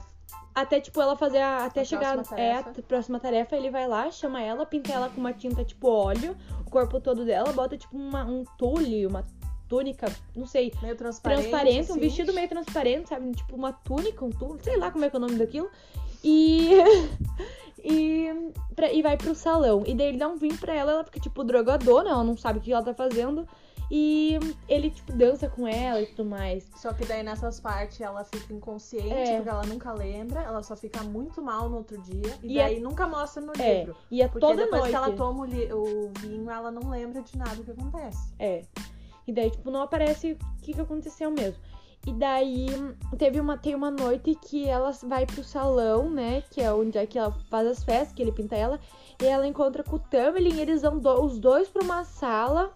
até, 0.54 0.82
tipo, 0.82 1.02
ela 1.02 1.16
fazer 1.16 1.40
a, 1.40 1.66
até 1.66 1.82
A 1.82 1.86
chegar 1.86 2.14
próxima 2.14 2.40
é, 2.40 2.58
a 2.58 2.64
próxima 2.64 3.20
tarefa, 3.20 3.56
ele 3.56 3.70
vai 3.70 3.88
lá, 3.88 4.12
chama 4.12 4.42
ela, 4.42 4.66
pinta 4.66 4.92
ela 4.92 5.10
com 5.10 5.20
uma 5.20 5.34
tinta 5.34 5.64
tipo 5.64 5.90
óleo, 5.90 6.36
o 6.60 6.70
corpo 6.70 7.00
todo 7.00 7.24
dela, 7.24 7.54
bota 7.54 7.78
tipo 7.78 7.96
uma, 7.96 8.26
um 8.26 8.44
tule, 8.58 9.08
uma 9.08 9.26
túnica, 9.72 10.12
não 10.36 10.46
sei, 10.46 10.74
meio 10.82 10.98
transparente. 10.98 11.40
transparente, 11.50 11.90
um 11.90 11.92
assim. 11.94 12.00
vestido 12.02 12.34
meio 12.34 12.50
transparente, 12.50 13.08
sabe? 13.08 13.32
Tipo 13.32 13.56
uma 13.56 13.72
túnica, 13.72 14.26
um 14.26 14.30
tule, 14.30 14.60
sei 14.62 14.76
lá 14.76 14.92
como 14.92 15.06
é 15.06 15.10
que 15.10 15.16
é 15.16 15.20
o 15.20 15.22
nome 15.22 15.36
daquilo. 15.38 15.70
E. 16.22 16.72
e, 17.82 18.52
pra- 18.76 18.92
e 18.92 19.02
vai 19.02 19.16
pro 19.18 19.34
salão. 19.34 19.84
E 19.88 19.96
daí 19.96 20.08
ele 20.08 20.18
dá 20.18 20.28
um 20.28 20.36
vinho 20.36 20.58
pra 20.58 20.74
ela, 20.74 20.92
ela 20.92 21.04
fica 21.06 21.20
tipo 21.22 21.42
drogadona, 21.44 22.10
ela 22.10 22.24
não 22.24 22.36
sabe 22.36 22.60
o 22.60 22.62
que 22.62 22.74
ela 22.74 22.84
tá 22.84 22.94
fazendo. 22.94 23.48
E 23.94 24.40
ele, 24.70 24.90
tipo, 24.90 25.12
dança 25.12 25.50
com 25.50 25.68
ela 25.68 26.02
e 26.02 26.06
tudo 26.06 26.24
mais. 26.30 26.66
Só 26.78 26.94
que 26.94 27.04
daí 27.06 27.24
nessas 27.24 27.60
partes 27.60 28.00
ela 28.00 28.24
fica 28.24 28.54
inconsciente, 28.54 29.10
É. 29.14 29.36
porque 29.36 29.50
ela 29.50 29.64
nunca 29.66 29.92
lembra, 29.92 30.42
ela 30.42 30.64
só 30.64 30.78
fica 30.78 31.04
muito 31.04 31.42
mal 31.42 31.68
no 31.68 31.78
outro 31.78 31.98
dia. 32.02 32.34
E, 32.42 32.54
E 32.54 32.56
daí 32.56 32.80
nunca 32.80 33.06
mostra 33.06 33.42
no 33.42 33.52
É, 33.60 33.80
livro. 33.80 33.96
e 34.10 34.22
é 34.22 34.28
Porque 34.30 34.40
toda 34.48 34.64
depois 34.64 34.82
noite. 34.84 34.90
que 34.92 34.96
ela 34.96 35.12
toma 35.12 35.42
o, 35.42 35.46
li- 35.46 35.74
o 35.74 36.10
vinho, 36.20 36.50
ela 36.50 36.72
não 36.72 36.90
lembra 36.90 37.22
de 37.22 37.38
nada 37.38 37.62
que 37.64 37.72
acontece. 37.72 38.34
É. 38.40 38.64
E 39.28 39.32
daí, 39.34 39.50
tipo, 39.52 39.70
não 39.72 39.82
aparece 39.82 40.34
o 40.34 40.62
que, 40.62 40.74
que 40.74 40.82
aconteceu 40.82 41.30
mesmo. 41.32 41.60
E 42.08 42.12
daí 42.14 42.66
teve 43.18 43.40
uma, 43.40 43.58
tem 43.58 43.76
uma 43.76 43.92
noite 43.92 44.34
que 44.34 44.68
ela 44.68 44.92
vai 45.04 45.26
pro 45.26 45.44
salão, 45.44 46.10
né? 46.10 46.42
Que 46.50 46.60
é 46.62 46.74
onde 46.74 46.98
é 46.98 47.06
que 47.06 47.18
ela 47.20 47.32
faz 47.50 47.68
as 47.68 47.84
festas, 47.84 48.12
que 48.16 48.22
ele 48.24 48.32
pinta 48.32 48.56
ela. 48.56 48.80
E 49.22 49.26
ela 49.26 49.46
encontra 49.46 49.84
com 49.84 49.98
o 49.98 50.00
Tamlin 50.00 50.56
e 50.56 50.62
eles 50.62 50.82
vão 50.82 50.98
do- 50.98 51.24
os 51.24 51.38
dois 51.40 51.68
pra 51.70 51.84
uma 51.84 52.04
sala. 52.04 52.72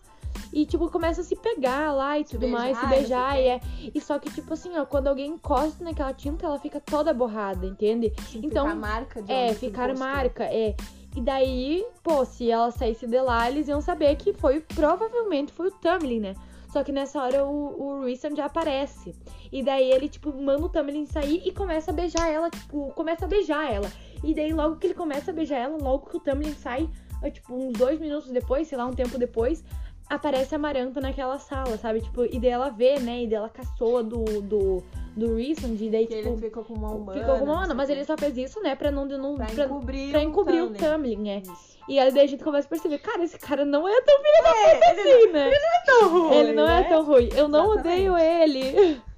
E, 0.53 0.65
tipo, 0.65 0.89
começa 0.91 1.21
a 1.21 1.23
se 1.23 1.35
pegar 1.35 1.91
lá 1.93 2.19
e 2.19 2.23
tudo 2.25 2.47
mais, 2.49 2.77
se 2.77 2.85
beijar, 2.85 3.33
beijar. 3.35 3.39
E, 3.41 3.47
é, 3.47 3.89
e 3.95 4.01
só 4.01 4.19
que, 4.19 4.29
tipo 4.29 4.53
assim, 4.53 4.77
ó, 4.77 4.85
quando 4.85 5.07
alguém 5.07 5.31
encosta 5.31 5.83
naquela 5.83 6.13
tinta, 6.13 6.45
ela 6.45 6.59
fica 6.59 6.79
toda 6.79 7.13
borrada, 7.13 7.65
entende? 7.65 8.13
Assim, 8.19 8.41
Então, 8.43 8.65
fica 8.65 8.71
a 8.71 8.75
marca 8.75 9.21
de 9.23 9.31
É, 9.31 9.53
ficar 9.53 9.93
marca, 9.97 10.43
é. 10.43 10.75
E 11.15 11.21
daí, 11.21 11.85
pô, 12.03 12.25
se 12.25 12.51
ela 12.51 12.69
saísse 12.71 13.07
de 13.07 13.21
lá, 13.21 13.49
eles 13.49 13.69
iam 13.69 13.79
saber 13.79 14.15
que 14.17 14.33
foi, 14.33 14.59
provavelmente, 14.59 15.53
foi 15.53 15.69
o 15.69 15.71
Tamlin, 15.71 16.19
né? 16.19 16.35
Só 16.67 16.83
que 16.83 16.91
nessa 16.91 17.23
hora 17.23 17.45
o, 17.45 18.01
o 18.03 18.35
já 18.35 18.45
aparece. 18.45 19.15
E 19.49 19.63
daí 19.63 19.89
ele, 19.89 20.09
tipo, 20.09 20.33
manda 20.33 20.65
o 20.65 20.67
Tamlin 20.67 21.05
sair 21.05 21.41
e 21.45 21.53
começa 21.53 21.91
a 21.91 21.93
beijar 21.93 22.29
ela, 22.29 22.49
tipo, 22.49 22.91
começa 22.91 23.23
a 23.23 23.27
beijar 23.29 23.71
ela. 23.71 23.89
E 24.21 24.33
daí, 24.33 24.51
logo 24.51 24.75
que 24.75 24.87
ele 24.87 24.93
começa 24.93 25.31
a 25.31 25.33
beijar 25.33 25.59
ela, 25.59 25.77
logo 25.77 26.09
que 26.09 26.17
o 26.17 26.19
Tamlin 26.19 26.53
sai, 26.53 26.89
tipo, 27.31 27.55
uns 27.55 27.71
dois 27.77 27.97
minutos 27.97 28.29
depois, 28.29 28.67
sei 28.67 28.77
lá, 28.77 28.85
um 28.85 28.93
tempo 28.93 29.17
depois, 29.17 29.63
aparece 30.09 30.53
a 30.55 30.57
Maranta 30.57 30.99
naquela 31.01 31.37
sala, 31.39 31.77
sabe? 31.77 32.01
Tipo, 32.01 32.25
e 32.25 32.39
daí 32.39 32.49
ela 32.51 32.69
vê, 32.69 32.99
né? 32.99 33.23
E 33.23 33.27
daí 33.27 33.35
ela 33.35 33.49
caçoa 33.49 34.03
do, 34.03 34.23
do, 34.41 34.83
do 35.15 35.35
Reason, 35.35 35.75
e 35.79 35.89
daí, 35.89 36.07
Que 36.07 36.17
tipo, 36.17 36.29
ele 36.29 36.37
ficou 36.37 36.63
com 36.63 36.73
uma 36.73 36.91
humana. 36.91 37.19
ficou 37.19 37.37
não 37.39 37.45
mano, 37.45 37.65
sei 37.67 37.75
mas 37.75 37.89
ele 37.89 38.05
só 38.05 38.17
fez 38.17 38.37
isso, 38.37 38.61
né, 38.61 38.75
pra 38.75 38.91
não, 38.91 39.05
não 39.05 39.35
Pra 39.35 39.45
pra, 39.47 39.65
encobrir, 39.65 40.11
pra 40.11 40.23
encobrir 40.23 40.61
o 40.63 40.69
Tamlin. 40.73 41.29
É. 41.29 41.37
Isso. 41.39 41.75
E 41.87 41.99
aí 41.99 42.11
daí 42.11 42.23
a 42.23 42.27
gente 42.27 42.43
começa 42.43 42.67
a 42.67 42.69
perceber, 42.69 42.97
cara, 42.99 43.23
esse 43.23 43.37
cara 43.37 43.63
não 43.63 43.87
é 43.87 44.01
tão 44.01 44.15
filho 44.17 44.43
da 44.43 44.53
puta 44.53 44.91
assim, 44.91 45.31
né? 45.31 45.49
tão 45.85 46.09
ruim, 46.09 46.35
Ele 46.35 46.53
não 46.53 46.63
é 46.67 46.81
né? 46.81 46.89
tão 46.89 47.03
ruim. 47.05 47.29
Eu 47.35 47.47
não 47.47 47.73
Exatamente. 47.73 48.09
odeio 48.09 48.17
ele. 48.17 49.01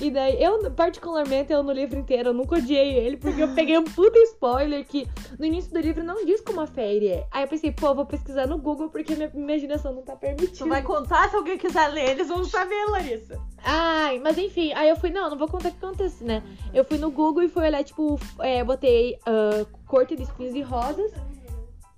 E 0.00 0.10
daí, 0.10 0.42
eu, 0.42 0.70
particularmente, 0.72 1.52
eu 1.52 1.62
no 1.62 1.72
livro 1.72 1.98
inteiro, 1.98 2.30
eu 2.30 2.34
nunca 2.34 2.56
odiei 2.56 2.94
ele, 2.94 3.16
porque 3.16 3.42
eu 3.42 3.54
peguei 3.54 3.78
um 3.78 3.84
puta 3.84 4.18
spoiler 4.18 4.84
que 4.84 5.08
no 5.38 5.44
início 5.44 5.72
do 5.72 5.80
livro 5.80 6.04
não 6.04 6.24
diz 6.24 6.40
como 6.40 6.60
a 6.60 6.66
Fairy 6.66 7.08
é. 7.08 7.26
Aí 7.30 7.44
eu 7.44 7.48
pensei, 7.48 7.72
pô, 7.72 7.94
vou 7.94 8.06
pesquisar 8.06 8.46
no 8.46 8.58
Google 8.58 8.90
porque 8.90 9.14
minha 9.14 9.30
imaginação 9.34 9.94
não 9.94 10.02
tá 10.02 10.16
permitindo. 10.16 10.58
Tu 10.58 10.68
vai 10.68 10.82
contar 10.82 11.30
se 11.30 11.36
alguém 11.36 11.58
quiser 11.58 11.88
ler, 11.88 12.10
eles 12.10 12.28
vão 12.28 12.44
saber, 12.44 12.84
Larissa. 12.90 13.40
Ai, 13.64 14.18
mas 14.18 14.36
enfim, 14.38 14.72
aí 14.74 14.88
eu 14.88 14.96
fui, 14.96 15.10
não, 15.10 15.30
não 15.30 15.38
vou 15.38 15.48
contar 15.48 15.68
o 15.68 15.72
que 15.72 15.84
acontece, 15.84 16.24
né? 16.24 16.42
Eu 16.72 16.84
fui 16.84 16.98
no 16.98 17.10
Google 17.10 17.42
e 17.42 17.48
fui 17.48 17.64
olhar, 17.64 17.82
tipo, 17.82 18.18
é, 18.40 18.62
botei 18.62 19.18
ah, 19.26 19.66
corte 19.86 20.16
de 20.16 20.22
espinhos 20.22 20.54
e 20.54 20.62
rosas. 20.62 21.12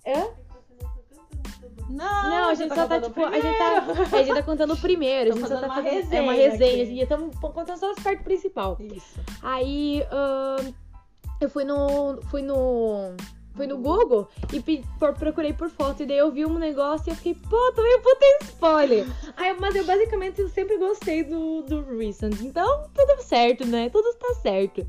É? 0.05 0.39
Não, 1.90 2.31
Não, 2.31 2.48
a 2.50 2.55
gente 2.55 2.74
só 2.74 2.87
tá, 2.87 3.00
tipo, 3.00 3.24
a 3.24 3.40
gente 3.40 3.59
tá, 3.59 3.87
a 4.16 4.22
gente 4.22 4.35
tá 4.35 4.42
contando 4.42 4.72
o 4.74 4.76
primeiro, 4.76 5.33
a 5.33 5.37
gente 5.37 5.48
só 5.48 5.57
tá 5.61 5.66
uma 5.66 5.74
fazendo 5.74 6.12
é 6.14 6.20
uma 6.20 6.33
resenha 6.33 6.50
resenha, 6.53 6.72
aqui. 6.72 6.83
assim, 6.83 7.00
estamos 7.03 7.38
contando 7.38 7.76
só 7.79 7.90
as 7.90 7.98
partes 8.03 8.22
principais. 8.24 8.79
Isso. 8.81 9.20
Aí 9.42 10.03
ahn, 10.11 10.72
eu 11.40 11.50
fui 11.50 11.64
no. 11.64 12.20
fui 12.31 12.42
no. 12.42 13.14
Fui 13.57 13.66
no 13.66 13.79
Google 13.79 14.29
e 14.53 14.61
pe- 14.61 14.85
por- 14.98 15.12
procurei 15.14 15.53
por 15.53 15.68
foto. 15.68 16.03
E 16.03 16.07
daí 16.07 16.16
eu 16.18 16.31
vi 16.31 16.46
um 16.46 16.57
negócio 16.57 17.09
e 17.09 17.11
eu 17.11 17.16
fiquei, 17.16 17.35
pô, 17.35 17.72
também 17.72 17.96
um 17.96 18.00
puta 18.00 18.24
spoiler. 18.44 19.07
Aí, 19.37 19.55
mas 19.61 19.74
eu 19.74 19.85
basicamente 19.85 20.48
sempre 20.50 20.79
gostei 20.79 21.24
do, 21.24 21.61
do 21.62 21.83
Recent. 21.98 22.40
Então, 22.42 22.85
tudo 22.94 23.20
certo, 23.22 23.66
né? 23.66 23.90
Tudo 23.90 24.14
tá 24.14 24.35
certo. 24.35 24.87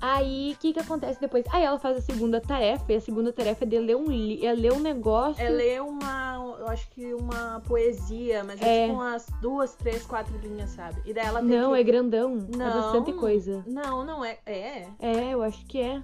Aí, 0.00 0.52
o 0.54 0.58
que 0.60 0.72
que 0.72 0.80
acontece 0.80 1.20
depois? 1.20 1.44
Aí 1.50 1.64
ela 1.64 1.78
faz 1.80 1.96
a 1.96 2.00
segunda 2.00 2.40
tarefa, 2.40 2.84
e 2.92 2.96
a 2.96 3.00
segunda 3.00 3.32
tarefa 3.32 3.64
é 3.64 3.66
de 3.66 3.78
ler 3.78 3.96
um, 3.96 4.06
é 4.42 4.52
ler 4.52 4.72
um 4.72 4.78
negócio. 4.80 5.42
É 5.42 5.48
ler 5.48 5.82
uma, 5.82 6.35
eu 6.58 6.68
acho 6.68 6.88
que 6.90 7.14
uma 7.14 7.60
poesia, 7.66 8.42
mas 8.44 8.60
é, 8.60 8.84
É. 8.84 8.86
tipo 8.86 8.94
umas 8.98 9.26
duas, 9.40 9.74
três, 9.74 10.04
quatro 10.06 10.36
linhas, 10.38 10.70
sabe? 10.70 11.00
E 11.04 11.12
daí 11.12 11.26
ela 11.26 11.42
Não, 11.42 11.72
que... 11.72 11.80
é 11.80 11.82
grandão. 11.82 12.36
Não. 12.56 12.66
É 12.66 12.70
bastante 12.70 13.12
coisa. 13.12 13.62
Não, 13.66 14.04
não 14.04 14.24
é. 14.24 14.38
É? 14.46 14.86
É, 15.00 15.30
eu 15.34 15.42
acho 15.42 15.64
que 15.66 15.80
é. 15.80 16.02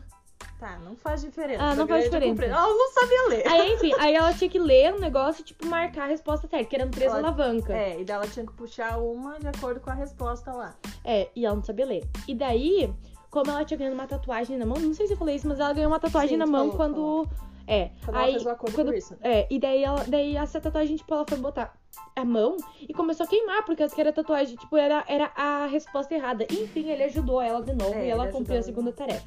Tá, 0.59 0.79
não 0.85 0.95
faz 0.95 1.21
diferença. 1.23 1.61
Ah, 1.61 1.75
não 1.75 1.89
faz 1.89 2.05
diferença. 2.05 2.45
Ela 2.45 2.69
não 2.69 2.93
sabia 2.93 3.29
ler. 3.29 3.49
Aí, 3.49 3.75
enfim, 3.75 3.93
aí 3.99 4.15
ela 4.15 4.33
tinha 4.33 4.49
que 4.49 4.61
ler 4.61 4.95
um 4.95 5.01
negócio 5.01 5.43
e, 5.43 5.45
tipo, 5.45 5.67
marcar 5.67 6.05
a 6.05 6.07
resposta 6.07 6.47
certa, 6.47 6.65
que 6.67 6.77
eram 6.77 6.89
três 6.89 7.11
Ela- 7.11 7.19
alavancas. 7.19 7.71
É, 7.71 8.01
e 8.01 8.05
daí 8.05 8.15
ela 8.15 8.29
tinha 8.29 8.47
que 8.47 8.53
puxar 8.53 8.97
uma 8.99 9.41
de 9.41 9.49
acordo 9.49 9.81
com 9.81 9.91
a 9.91 9.95
resposta 9.95 10.53
lá. 10.53 10.75
É, 11.05 11.29
e 11.35 11.45
ela 11.45 11.57
não 11.57 11.65
sabia 11.65 11.85
ler. 11.85 12.05
E 12.29 12.35
daí, 12.35 12.95
como 13.29 13.51
ela 13.51 13.65
tinha 13.65 13.77
ganhado 13.77 13.97
uma 13.97 14.07
tatuagem 14.07 14.57
na 14.57 14.65
mão, 14.65 14.79
não 14.79 14.95
sei 14.95 15.09
se 15.09 15.15
eu 15.15 15.17
falei 15.17 15.35
isso, 15.35 15.49
mas 15.49 15.59
ela 15.59 15.73
ganhou 15.73 15.91
uma 15.91 15.99
tatuagem 15.99 16.31
Sim, 16.31 16.37
na 16.37 16.47
mão 16.47 16.71
falou, 16.71 16.77
quando. 16.77 17.29
É. 17.73 17.91
Aí, 18.09 18.15
ela 18.15 18.33
fez 18.33 18.47
o 18.47 18.51
acordo 18.51 18.75
quando- 18.75 18.95
isso. 18.95 19.17
É, 19.23 19.47
e 19.51 19.59
daí 19.59 19.83
ela, 19.83 20.05
daí 20.07 20.37
essa 20.37 20.61
tatuagem, 20.61 20.97
tipo, 20.97 21.13
ela 21.15 21.25
foi 21.29 21.39
botar 21.39 21.75
a 22.15 22.25
mão 22.25 22.57
e 22.81 22.93
começou 22.93 23.25
a 23.25 23.29
queimar, 23.29 23.65
porque 23.65 23.83
as 23.83 23.93
que 23.95 24.01
era 24.01 24.13
tatuagem, 24.13 24.57
tipo, 24.57 24.77
era, 24.77 25.05
era 25.09 25.31
a 25.35 25.67
resposta 25.67 26.15
errada. 26.15 26.45
Enfim, 26.51 26.89
ele 26.91 27.05
ajudou 27.05 27.41
ela 27.41 27.63
de 27.63 27.73
novo 27.75 27.95
É, 27.95 28.07
e 28.07 28.11
ela 28.11 28.29
cumpriu 28.29 28.59
a 28.59 28.63
segunda 28.63 28.93
tarefa. 28.93 29.27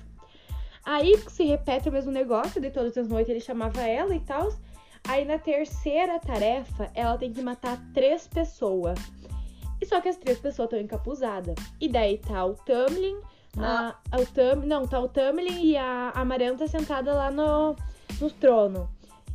Aí 0.84 1.18
se 1.30 1.44
repete 1.46 1.90
o 1.90 1.92
mesmo 1.92 2.12
negócio, 2.12 2.62
de 2.62 2.70
todas 2.70 2.96
as 2.98 3.08
noites 3.08 3.30
ele 3.30 3.40
chamava 3.40 3.82
ela 3.82 4.16
e 4.16 4.20
tal. 4.20 4.50
Aí 5.08 5.26
na 5.26 5.38
terceira 5.40 6.20
tarefa, 6.20 6.90
ela 6.94 7.18
tem 7.18 7.32
que 7.34 7.42
matar 7.42 7.78
três 7.94 8.28
pessoas. 8.28 8.98
E 9.82 9.86
só 9.86 10.00
que 10.02 10.10
as 10.10 10.18
três 10.18 10.40
pessoas 10.40 10.68
estão 10.68 10.80
encapuzadas. 10.80 11.56
E 11.82 11.88
daí 11.90 12.18
tá 12.20 12.46
o 12.46 12.54
Tamlin, 12.54 13.18
a, 13.58 13.96
a- 14.12 14.20
o 14.20 14.26
Tam, 14.28 14.56
não, 14.66 14.88
tá 14.88 15.00
o 15.00 15.08
Tamlin 15.10 15.64
e 15.64 15.78
a 15.78 16.12
Amaranta 16.16 16.68
sentada 16.68 17.14
lá 17.14 17.30
no, 17.32 17.76
no 18.20 18.30
trono. 18.30 18.90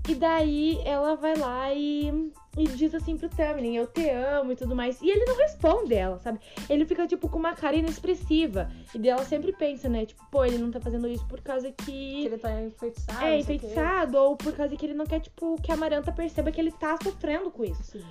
E 0.08 0.14
daí 0.14 0.80
ela 0.84 1.14
vai 1.14 1.36
lá 1.36 1.72
e 1.72 2.32
e 2.56 2.64
diz 2.66 2.92
assim 2.94 3.16
pro 3.16 3.28
Tamlin, 3.28 3.76
eu 3.76 3.86
te 3.86 4.08
amo 4.10 4.50
e 4.50 4.56
tudo 4.56 4.74
mais. 4.74 5.00
E 5.00 5.08
ele 5.08 5.24
não 5.24 5.36
responde 5.36 5.94
ela, 5.94 6.18
sabe? 6.18 6.40
Ele 6.68 6.84
fica, 6.84 7.06
tipo, 7.06 7.28
com 7.28 7.38
uma 7.38 7.54
cara 7.54 7.76
inexpressiva. 7.76 8.68
E 8.92 8.98
daí 8.98 9.10
ela 9.10 9.24
sempre 9.24 9.52
pensa, 9.52 9.88
né? 9.88 10.04
Tipo, 10.04 10.24
pô, 10.30 10.44
ele 10.44 10.58
não 10.58 10.70
tá 10.70 10.80
fazendo 10.80 11.06
isso 11.06 11.24
por 11.26 11.40
causa 11.40 11.70
Que 11.70 11.84
que. 11.84 12.26
ele 12.26 12.38
tá 12.38 12.60
enfeitiçado. 12.60 13.24
É, 13.24 13.38
enfeitiçado, 13.38 14.18
ou 14.18 14.36
por 14.36 14.52
causa 14.52 14.74
que 14.76 14.84
ele 14.84 14.94
não 14.94 15.06
quer, 15.06 15.20
tipo, 15.20 15.60
que 15.62 15.70
a 15.70 15.74
Amaranta 15.74 16.10
perceba 16.10 16.50
que 16.50 16.60
ele 16.60 16.72
tá 16.72 16.98
sofrendo 17.00 17.50
com 17.50 17.64
isso. 17.64 17.82
Sim. 17.84 18.04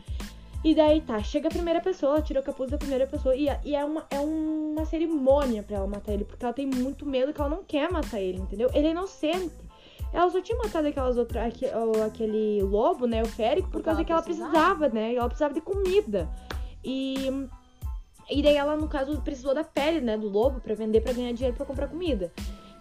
E 0.64 0.76
daí 0.76 1.02
tá, 1.02 1.22
chega 1.22 1.48
a 1.48 1.52
primeira 1.52 1.80
pessoa, 1.80 2.14
ela 2.14 2.22
tira 2.22 2.40
o 2.40 2.44
capuz 2.44 2.70
da 2.70 2.78
primeira 2.78 3.08
pessoa. 3.08 3.36
E, 3.36 3.48
e 3.66 3.76
é, 3.76 3.84
uma, 3.84 4.06
é 4.10 4.20
uma 4.20 4.86
cerimônia 4.86 5.64
pra 5.64 5.78
ela 5.78 5.88
matar 5.88 6.14
ele, 6.14 6.24
porque 6.24 6.44
ela 6.44 6.54
tem 6.54 6.66
muito 6.66 7.06
medo 7.06 7.34
que 7.34 7.42
ela 7.42 7.50
não 7.50 7.64
quer 7.64 7.92
matar 7.92 8.22
ele, 8.22 8.40
entendeu? 8.40 8.70
Ele 8.74 8.88
é 8.88 8.92
inocente. 8.92 9.69
Ela 10.12 10.30
só 10.30 10.42
tinha 10.42 10.58
matado 10.58 10.88
aquelas 10.88 11.18
outras, 11.18 11.46
aque- 11.48 11.68
o- 11.68 12.04
aquele 12.04 12.62
lobo, 12.64 13.06
né, 13.06 13.22
o 13.22 13.28
férico, 13.28 13.70
por 13.70 13.82
causa 13.84 14.04
que 14.04 14.12
ela 14.12 14.22
precisava. 14.22 14.90
né? 14.90 15.14
Ela 15.14 15.28
precisava 15.28 15.54
de 15.54 15.62
comida. 15.62 16.28
E. 16.84 17.48
E 18.32 18.44
daí 18.44 18.56
ela, 18.56 18.76
no 18.78 18.88
caso, 18.88 19.20
precisou 19.22 19.56
da 19.56 19.64
pele, 19.64 20.02
né, 20.02 20.16
do 20.16 20.30
lobo 20.30 20.60
pra 20.62 20.76
vender 20.76 21.02
pra 21.02 21.14
ganhar 21.14 21.34
dinheiro 21.34 21.58
pra 21.58 21.66
comprar 21.66 21.88
comida. 21.88 22.32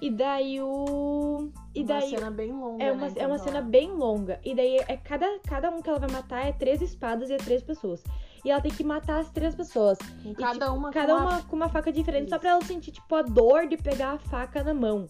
E 0.01 0.11
daí 0.11 0.61
o. 0.63 1.51
E 1.75 1.81
uma 1.81 1.87
daí. 1.89 2.11
cena 2.11 2.31
bem 2.31 2.53
longa, 2.53 2.85
É 2.85 2.93
uma, 2.93 3.07
né, 3.09 3.13
é 3.17 3.27
uma 3.27 3.35
enquanto 3.37 3.45
cena 3.49 3.61
bem 3.63 3.91
longa. 3.91 4.39
E 4.45 4.55
daí 4.55 4.77
é 4.87 4.97
cada, 4.97 5.27
cada 5.41 5.71
um 5.71 5.81
que 5.83 5.89
ela 5.89 5.99
vai 5.99 6.11
matar 6.11 6.47
é 6.47 6.53
três 6.53 6.81
espadas 6.83 7.31
e 7.31 7.35
é 7.35 7.37
três 7.39 7.63
pessoas. 7.63 8.05
E 8.45 8.51
ela 8.51 8.61
tem 8.61 8.71
que 8.71 8.85
matar 8.85 9.19
as 9.21 9.31
três 9.31 9.55
pessoas. 9.55 9.99
E, 10.25 10.33
cada 10.35 10.53
tipo, 10.67 10.73
uma 10.73 10.91
cada 10.93 11.15
com 11.17 11.21
uma 11.23 11.43
com 11.43 11.57
uma 11.57 11.69
faca 11.69 11.91
diferente, 11.91 12.29
só 12.29 12.37
Isso. 12.37 12.41
pra 12.41 12.51
ela 12.51 12.65
sentir, 12.65 12.93
tipo, 12.93 13.13
a 13.15 13.23
dor 13.23 13.67
de 13.67 13.77
pegar 13.77 14.13
a 14.13 14.19
faca 14.19 14.63
na 14.63 14.73
mão. 14.75 15.09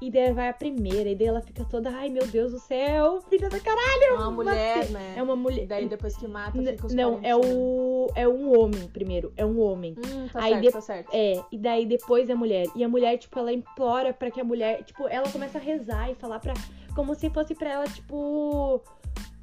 E 0.00 0.10
daí 0.10 0.30
vai 0.32 0.48
a 0.48 0.52
primeira, 0.52 1.08
e 1.08 1.14
daí 1.14 1.26
ela 1.26 1.40
fica 1.40 1.64
toda, 1.64 1.88
ai 1.90 2.10
meu 2.10 2.26
Deus 2.26 2.52
do 2.52 2.58
céu, 2.58 3.22
filha 3.30 3.48
da 3.48 3.58
caralho! 3.58 4.16
uma 4.16 4.30
mulher, 4.30 4.90
né? 4.90 5.14
É 5.16 5.22
uma 5.22 5.32
E 5.32 5.36
mulher. 5.36 5.66
daí 5.66 5.88
depois 5.88 6.14
que 6.16 6.28
mata, 6.28 6.52
fica 6.62 6.86
os 6.86 6.92
Não, 6.92 7.18
é 7.22 7.34
o. 7.34 8.06
É 8.14 8.28
um 8.28 8.58
homem 8.60 8.86
primeiro. 8.88 9.32
É 9.38 9.44
um 9.46 9.58
homem. 9.60 9.94
Hum, 9.98 10.28
tá 10.30 10.40
Aí 10.42 10.50
certo, 10.52 10.62
de- 10.66 10.72
tá 10.72 10.80
certo. 10.82 11.10
É, 11.14 11.42
e 11.50 11.56
daí 11.58 11.86
depois 11.86 12.28
é 12.28 12.32
a 12.34 12.36
mulher. 12.36 12.66
E 12.76 12.84
a 12.84 12.88
mulher, 12.88 13.16
tipo, 13.16 13.38
ela 13.38 13.52
implora 13.52 14.12
pra 14.12 14.30
que 14.30 14.40
a 14.40 14.44
mulher, 14.44 14.82
tipo, 14.84 15.08
ela 15.08 15.28
começa 15.30 15.56
a 15.56 15.60
rezar 15.60 16.10
e 16.10 16.14
falar 16.14 16.40
pra. 16.40 16.52
Como 16.94 17.14
se 17.14 17.30
fosse 17.30 17.54
pra 17.54 17.70
ela, 17.72 17.84
tipo. 17.86 18.82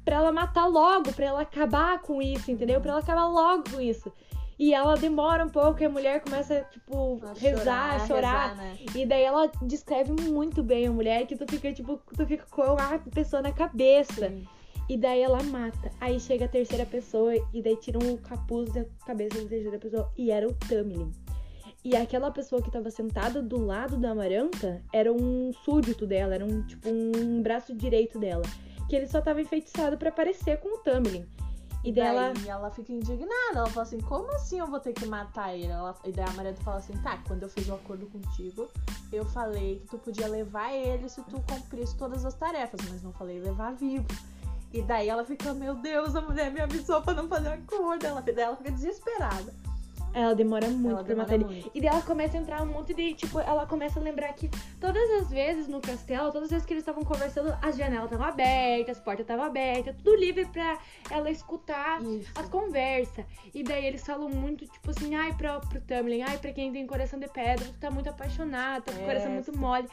Pra 0.04 0.16
ela 0.16 0.30
matar 0.30 0.66
logo, 0.66 1.12
pra 1.14 1.24
ela 1.24 1.40
acabar 1.40 1.98
com 2.02 2.20
isso, 2.20 2.50
entendeu? 2.50 2.80
Pra 2.80 2.92
ela 2.92 3.00
acabar 3.00 3.26
logo 3.26 3.64
com 3.72 3.80
isso. 3.80 4.12
E 4.58 4.72
ela 4.72 4.94
demora 4.96 5.44
um 5.44 5.48
pouco 5.48 5.82
e 5.82 5.86
a 5.86 5.88
mulher 5.88 6.20
começa, 6.20 6.64
tipo, 6.70 7.20
A 7.22 7.32
rezar, 7.32 7.96
a 7.96 8.06
chorar. 8.06 8.50
rezar, 8.50 8.56
né? 8.56 8.76
E 8.94 9.04
daí 9.04 9.22
ela 9.22 9.50
descreve 9.62 10.12
muito 10.12 10.62
bem 10.62 10.86
a 10.86 10.92
mulher, 10.92 11.26
que 11.26 11.36
tu 11.36 11.44
fica, 11.48 11.72
tipo, 11.72 12.00
tu 12.16 12.26
fica 12.26 12.46
com 12.50 12.62
a 12.62 12.98
pessoa 13.12 13.42
na 13.42 13.52
cabeça. 13.52 14.28
Sim. 14.28 14.46
E 14.88 14.96
daí 14.96 15.22
ela 15.22 15.42
mata. 15.44 15.90
Aí 16.00 16.20
chega 16.20 16.44
a 16.44 16.48
terceira 16.48 16.84
pessoa 16.84 17.34
e 17.52 17.62
daí 17.62 17.76
tiram 17.76 18.00
o 18.12 18.18
capuz 18.18 18.70
da 18.72 18.84
cabeça 19.06 19.42
da 19.42 19.48
terceira 19.48 19.78
pessoa. 19.78 20.12
E 20.16 20.30
era 20.30 20.46
o 20.46 20.54
Tamlin. 20.54 21.10
E 21.82 21.96
aquela 21.96 22.30
pessoa 22.30 22.62
que 22.62 22.70
tava 22.70 22.90
sentada 22.90 23.42
do 23.42 23.58
lado 23.58 23.96
da 23.98 24.10
Amaranta 24.10 24.82
era 24.92 25.12
um 25.12 25.52
súdito 25.64 26.06
dela, 26.06 26.34
era 26.34 26.44
um 26.44 26.62
tipo 26.62 26.88
um 26.88 27.42
braço 27.42 27.74
direito 27.74 28.18
dela. 28.18 28.44
Que 28.88 28.96
ele 28.96 29.06
só 29.06 29.20
tava 29.20 29.40
enfeitiçado 29.40 29.96
pra 29.96 30.12
parecer 30.12 30.58
com 30.58 30.76
o 30.76 30.78
Tamlin. 30.78 31.26
E 31.84 31.92
dela. 31.92 32.32
Daí 32.32 32.48
ela 32.48 32.70
fica 32.70 32.92
indignada. 32.92 33.58
Ela 33.58 33.68
fala 33.68 33.82
assim: 33.82 34.00
como 34.00 34.30
assim 34.32 34.58
eu 34.58 34.66
vou 34.66 34.80
ter 34.80 34.94
que 34.94 35.04
matar 35.06 35.54
ele? 35.54 35.66
Ela, 35.66 35.94
e 36.04 36.10
daí 36.10 36.24
a 36.26 36.32
Mareta 36.32 36.62
fala 36.62 36.78
assim: 36.78 36.94
tá, 37.02 37.22
quando 37.28 37.42
eu 37.42 37.48
fiz 37.48 37.68
o 37.68 37.74
acordo 37.74 38.06
contigo, 38.06 38.68
eu 39.12 39.24
falei 39.26 39.80
que 39.80 39.88
tu 39.88 39.98
podia 39.98 40.26
levar 40.26 40.72
ele 40.72 41.08
se 41.08 41.22
tu 41.24 41.40
cumprisse 41.42 41.94
todas 41.96 42.24
as 42.24 42.34
tarefas, 42.34 42.80
mas 42.90 43.02
não 43.02 43.12
falei 43.12 43.38
levar 43.38 43.74
vivo. 43.74 44.06
E 44.72 44.80
daí 44.82 45.08
ela 45.08 45.24
fica: 45.24 45.52
meu 45.52 45.74
Deus, 45.74 46.16
a 46.16 46.22
mulher 46.22 46.50
me 46.50 46.60
avisou 46.60 47.02
pra 47.02 47.12
não 47.12 47.28
fazer 47.28 47.48
acordo. 47.48 48.06
Ela, 48.06 48.22
daí 48.22 48.40
ela 48.40 48.56
fica 48.56 48.72
desesperada. 48.72 49.52
Ela 50.14 50.34
demora 50.34 50.68
muito 50.68 50.88
ela 50.88 50.98
pra 51.04 51.08
demora 51.08 51.26
matar 51.26 51.34
ele. 51.34 51.44
muito. 51.44 51.70
E 51.74 51.80
daí 51.80 51.88
ela 51.90 52.02
começa 52.02 52.36
a 52.38 52.40
entrar 52.40 52.62
um 52.62 52.66
monte 52.66 52.94
de. 52.94 53.14
Tipo, 53.14 53.40
ela 53.40 53.66
começa 53.66 53.98
a 53.98 54.02
lembrar 54.02 54.32
que 54.34 54.48
todas 54.80 55.10
as 55.20 55.28
vezes 55.30 55.66
no 55.68 55.80
castelo, 55.80 56.26
todas 56.30 56.44
as 56.44 56.50
vezes 56.50 56.66
que 56.66 56.72
eles 56.72 56.82
estavam 56.82 57.02
conversando, 57.02 57.56
as 57.60 57.76
janelas 57.76 58.04
estavam 58.06 58.26
abertas, 58.26 58.96
as 58.98 59.02
portas 59.02 59.24
estavam 59.24 59.44
abertas, 59.44 59.94
tudo 59.96 60.14
livre 60.16 60.46
pra 60.46 60.78
ela 61.10 61.30
escutar 61.30 62.00
Isso. 62.02 62.30
as 62.36 62.48
conversas. 62.48 63.24
E 63.52 63.62
daí 63.62 63.84
eles 63.86 64.04
falam 64.06 64.28
muito, 64.28 64.64
tipo 64.66 64.90
assim, 64.90 65.14
ai, 65.14 65.32
pro, 65.34 65.60
pro 65.68 65.80
Tamlin, 65.80 66.22
ai, 66.22 66.38
pra 66.38 66.52
quem 66.52 66.72
tem 66.72 66.86
coração 66.86 67.18
de 67.18 67.28
pedra, 67.28 67.64
tu 67.66 67.74
tá 67.80 67.90
muito 67.90 68.08
apaixonado, 68.08 68.84
tá 68.84 68.92
com 68.92 69.02
o 69.02 69.04
coração 69.04 69.30
muito 69.32 69.56
mole. 69.58 69.88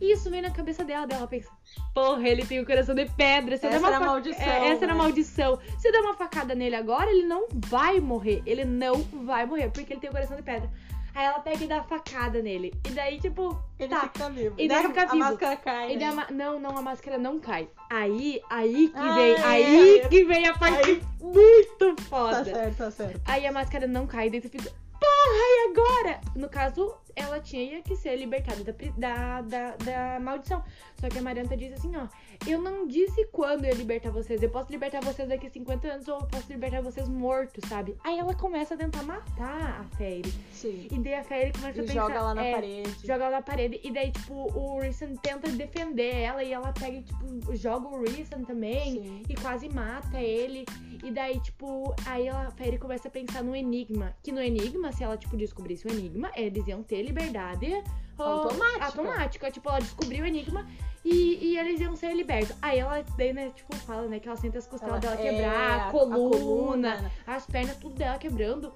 E 0.00 0.12
isso 0.12 0.30
vem 0.30 0.42
na 0.42 0.50
cabeça 0.50 0.84
dela, 0.84 1.06
dela 1.06 1.26
pensa, 1.26 1.50
porra, 1.94 2.26
ele 2.28 2.44
tem 2.46 2.60
o 2.60 2.66
coração 2.66 2.94
de 2.94 3.06
pedra. 3.06 3.56
Der 3.58 3.68
Essa 3.70 3.78
uma 3.78 3.88
era 3.88 3.96
a 3.96 4.00
fa- 4.00 4.06
maldição, 4.06 4.44
É, 4.46 4.68
essa 4.70 4.84
era 4.84 4.92
a 4.92 4.96
né? 4.96 5.02
maldição. 5.02 5.58
Se 5.78 5.90
der 5.90 6.00
uma 6.00 6.14
facada 6.14 6.54
nele 6.54 6.76
agora, 6.76 7.10
ele 7.10 7.26
não 7.26 7.46
vai 7.54 8.00
morrer. 8.00 8.42
Ele 8.46 8.64
não 8.64 8.94
vai 9.24 9.44
morrer, 9.46 9.65
porque 9.70 9.92
ele 9.92 10.00
tem 10.00 10.10
o 10.10 10.12
coração 10.12 10.36
de 10.36 10.42
pedra. 10.42 10.70
Aí 11.14 11.24
ela 11.24 11.38
pega 11.40 11.64
e 11.64 11.66
dá 11.66 11.78
a 11.78 11.82
facada 11.82 12.42
nele. 12.42 12.74
E 12.86 12.90
daí, 12.90 13.18
tipo, 13.18 13.58
Ele 13.78 13.88
tá. 13.88 14.00
fica 14.02 14.28
vivo. 14.28 14.54
E 14.58 14.68
daí 14.68 14.84
a, 14.84 14.88
fica 14.88 15.02
a 15.02 15.06
vivo. 15.06 15.18
máscara 15.18 15.56
cai. 15.56 15.92
E 15.94 15.98
daí 15.98 16.14
né? 16.14 16.26
a 16.28 16.30
Não, 16.32 16.60
não, 16.60 16.76
a 16.76 16.82
máscara 16.82 17.16
não 17.16 17.40
cai. 17.40 17.68
Aí, 17.88 18.42
aí 18.50 18.88
que 18.88 18.98
Ah, 18.98 19.14
vem, 19.14 19.32
é, 19.32 19.42
aí 19.42 19.98
é. 20.00 20.08
que 20.08 20.24
vem 20.26 20.46
a 20.46 20.58
parte 20.58 20.90
Aí- 20.90 21.02
muito 21.18 21.94
Tá 21.96 22.02
foda. 22.02 22.44
certo, 22.44 22.76
tá 22.76 22.90
certo. 22.90 23.20
Aí 23.24 23.46
a 23.46 23.52
máscara 23.52 23.86
não 23.86 24.06
cai, 24.06 24.28
daí 24.28 24.42
tu 24.42 24.50
fica, 24.50 24.70
porra, 25.00 25.15
e 25.28 25.70
agora? 25.70 26.20
No 26.34 26.48
caso, 26.48 26.96
ela 27.14 27.40
tinha 27.40 27.82
que 27.82 27.96
ser 27.96 28.16
libertada 28.16 28.62
da, 28.62 28.72
da, 28.96 29.40
da, 29.40 29.76
da 29.76 30.20
maldição. 30.20 30.62
Só 31.00 31.08
que 31.08 31.18
a 31.18 31.22
Maranta 31.22 31.56
diz 31.56 31.72
assim, 31.72 31.96
ó, 31.96 32.06
eu 32.46 32.60
não 32.60 32.86
disse 32.86 33.26
quando 33.32 33.64
eu 33.64 33.70
ia 33.70 33.74
libertar 33.74 34.10
vocês. 34.10 34.42
Eu 34.42 34.50
posso 34.50 34.70
libertar 34.70 35.02
vocês 35.02 35.28
daqui 35.28 35.48
50 35.48 35.88
anos 35.88 36.08
ou 36.08 36.20
eu 36.20 36.26
posso 36.26 36.52
libertar 36.52 36.82
vocês 36.82 37.08
mortos, 37.08 37.66
sabe? 37.68 37.96
Aí 38.04 38.18
ela 38.18 38.34
começa 38.34 38.74
a 38.74 38.76
tentar 38.76 39.02
matar 39.02 39.80
a 39.80 39.96
Fairy. 39.96 40.32
Sim. 40.52 40.88
E 40.90 40.98
daí 40.98 41.14
a 41.14 41.24
Fairy 41.24 41.52
começa 41.52 41.78
E 41.78 41.80
a 41.80 41.84
pensar... 41.84 42.00
joga 42.00 42.22
lá 42.22 42.34
na 42.34 42.44
é, 42.44 42.52
parede. 42.52 43.06
Joga 43.06 43.24
ela 43.24 43.30
na 43.30 43.42
parede. 43.42 43.80
E 43.82 43.90
daí, 43.90 44.10
tipo, 44.10 44.34
o 44.34 44.80
Rison 44.80 45.16
tenta 45.16 45.50
defender 45.50 46.14
ela 46.14 46.44
e 46.44 46.52
ela 46.52 46.72
pega 46.72 46.98
e, 46.98 47.02
tipo, 47.02 47.56
joga 47.56 47.88
o 47.88 48.02
Rison 48.02 48.42
também 48.44 49.02
Sim. 49.02 49.22
e 49.28 49.34
quase 49.34 49.68
mata 49.68 50.20
ele. 50.20 50.66
E 51.02 51.10
daí, 51.10 51.40
tipo, 51.40 51.94
aí 52.04 52.26
ela, 52.26 52.48
a 52.48 52.50
Fairy 52.50 52.78
começa 52.78 53.08
a 53.08 53.10
pensar 53.10 53.42
no 53.42 53.54
enigma. 53.54 54.14
Que 54.22 54.32
no 54.32 54.40
enigma, 54.40 54.92
se 54.92 55.04
ela, 55.04 55.15
tipo, 55.16 55.36
descobrisse 55.36 55.86
o 55.86 55.90
enigma, 55.90 56.30
eles 56.36 56.66
iam 56.68 56.82
ter 56.82 57.02
liberdade 57.02 57.72
Automática. 58.18 58.84
automática. 58.86 59.50
Tipo, 59.50 59.68
ela 59.68 59.78
descobriu 59.80 60.24
o 60.24 60.26
enigma 60.26 60.66
e, 61.04 61.38
e 61.52 61.58
eles 61.58 61.80
iam 61.80 61.94
ser 61.94 62.14
libertos. 62.14 62.56
Aí 62.62 62.78
ela, 62.78 63.04
daí, 63.16 63.32
né, 63.32 63.50
tipo, 63.54 63.74
fala, 63.76 64.06
né, 64.08 64.18
que 64.18 64.26
ela 64.28 64.36
sente 64.36 64.56
as 64.56 64.66
costelas 64.66 65.00
dela 65.00 65.14
é, 65.14 65.22
quebrar, 65.22 65.80
a- 65.80 65.88
a 65.88 65.90
coluna, 65.90 66.18
coluna, 66.18 66.96
né? 67.02 67.10
as 67.26 67.46
pernas, 67.46 67.76
tudo 67.76 67.94
dela 67.94 68.16
quebrando. 68.18 68.72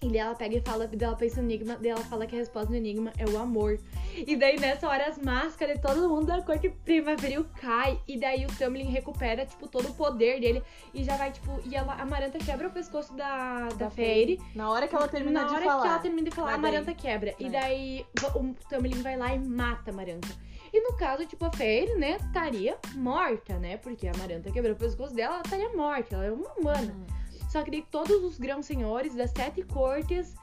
E 0.00 0.06
daí 0.08 0.18
ela 0.18 0.34
pega 0.34 0.56
e 0.56 0.60
fala, 0.60 0.86
daí 0.86 0.98
ela 1.08 1.16
pensa 1.16 1.42
no 1.42 1.48
enigma, 1.50 1.76
daí 1.76 1.88
ela 1.90 2.04
fala 2.04 2.24
que 2.24 2.36
a 2.36 2.38
resposta 2.38 2.68
do 2.68 2.76
enigma 2.76 3.12
é 3.18 3.24
o 3.28 3.36
amor. 3.36 3.80
E 4.16 4.36
daí 4.36 4.58
nessa 4.58 4.88
hora 4.88 5.06
as 5.08 5.18
máscaras 5.18 5.74
de 5.76 5.82
todo 5.82 6.08
mundo 6.08 6.26
da 6.26 6.40
corte 6.40 6.68
primaveril 6.84 7.44
cai. 7.60 8.00
E 8.06 8.16
daí 8.18 8.46
o 8.46 8.48
Tamlin 8.56 8.84
recupera, 8.90 9.44
tipo, 9.44 9.66
todo 9.66 9.88
o 9.88 9.94
poder 9.94 10.40
dele. 10.40 10.62
E 10.94 11.02
já 11.02 11.16
vai, 11.16 11.32
tipo, 11.32 11.60
e 11.66 11.74
ela, 11.74 11.94
a 11.94 12.02
Amaranta 12.02 12.38
quebra 12.38 12.68
o 12.68 12.70
pescoço 12.70 13.12
da, 13.14 13.68
da, 13.70 13.74
Da 13.74 13.90
Fairy. 13.90 14.40
Na 14.54 14.70
hora 14.70 14.86
que 14.86 14.94
ela 14.94 15.08
termina 15.08 15.42
Na 15.42 15.48
de 15.48 15.54
hora 15.54 15.64
falar. 15.64 15.82
que 15.82 15.88
ela 15.88 15.98
termina 15.98 16.30
de 16.30 16.34
falar, 16.36 16.52
a 16.52 16.54
Amaranta 16.54 16.94
quebra. 16.94 17.34
E 17.38 17.46
É. 17.46 17.50
daí 17.50 18.06
o 18.36 18.54
Tamlin 18.68 19.02
vai 19.02 19.16
lá 19.16 19.34
e 19.34 19.38
mata 19.40 19.90
a 19.90 19.92
Amaranta. 19.92 20.28
E 20.72 20.80
no 20.80 20.96
caso, 20.96 21.24
tipo, 21.26 21.44
a 21.44 21.50
Fairy, 21.50 21.94
né, 21.96 22.18
estaria 22.24 22.76
morta, 22.94 23.58
né? 23.58 23.78
Porque 23.78 24.06
a 24.06 24.12
Amaranta 24.12 24.52
quebrou 24.52 24.74
o 24.74 24.76
pescoço 24.76 25.12
dela, 25.14 25.34
ela 25.36 25.42
estaria 25.44 25.70
morta. 25.74 26.14
Ela 26.14 26.26
é 26.26 26.30
uma 26.30 26.52
humana. 26.52 26.94
Hum. 26.96 27.17
Só 27.48 27.62
que 27.62 27.70
daí 27.70 27.84
todos 27.90 28.22
os 28.24 28.38
grãos 28.38 28.66
senhores 28.66 29.14
das 29.14 29.30
sete 29.30 29.62
cortes 29.62 30.34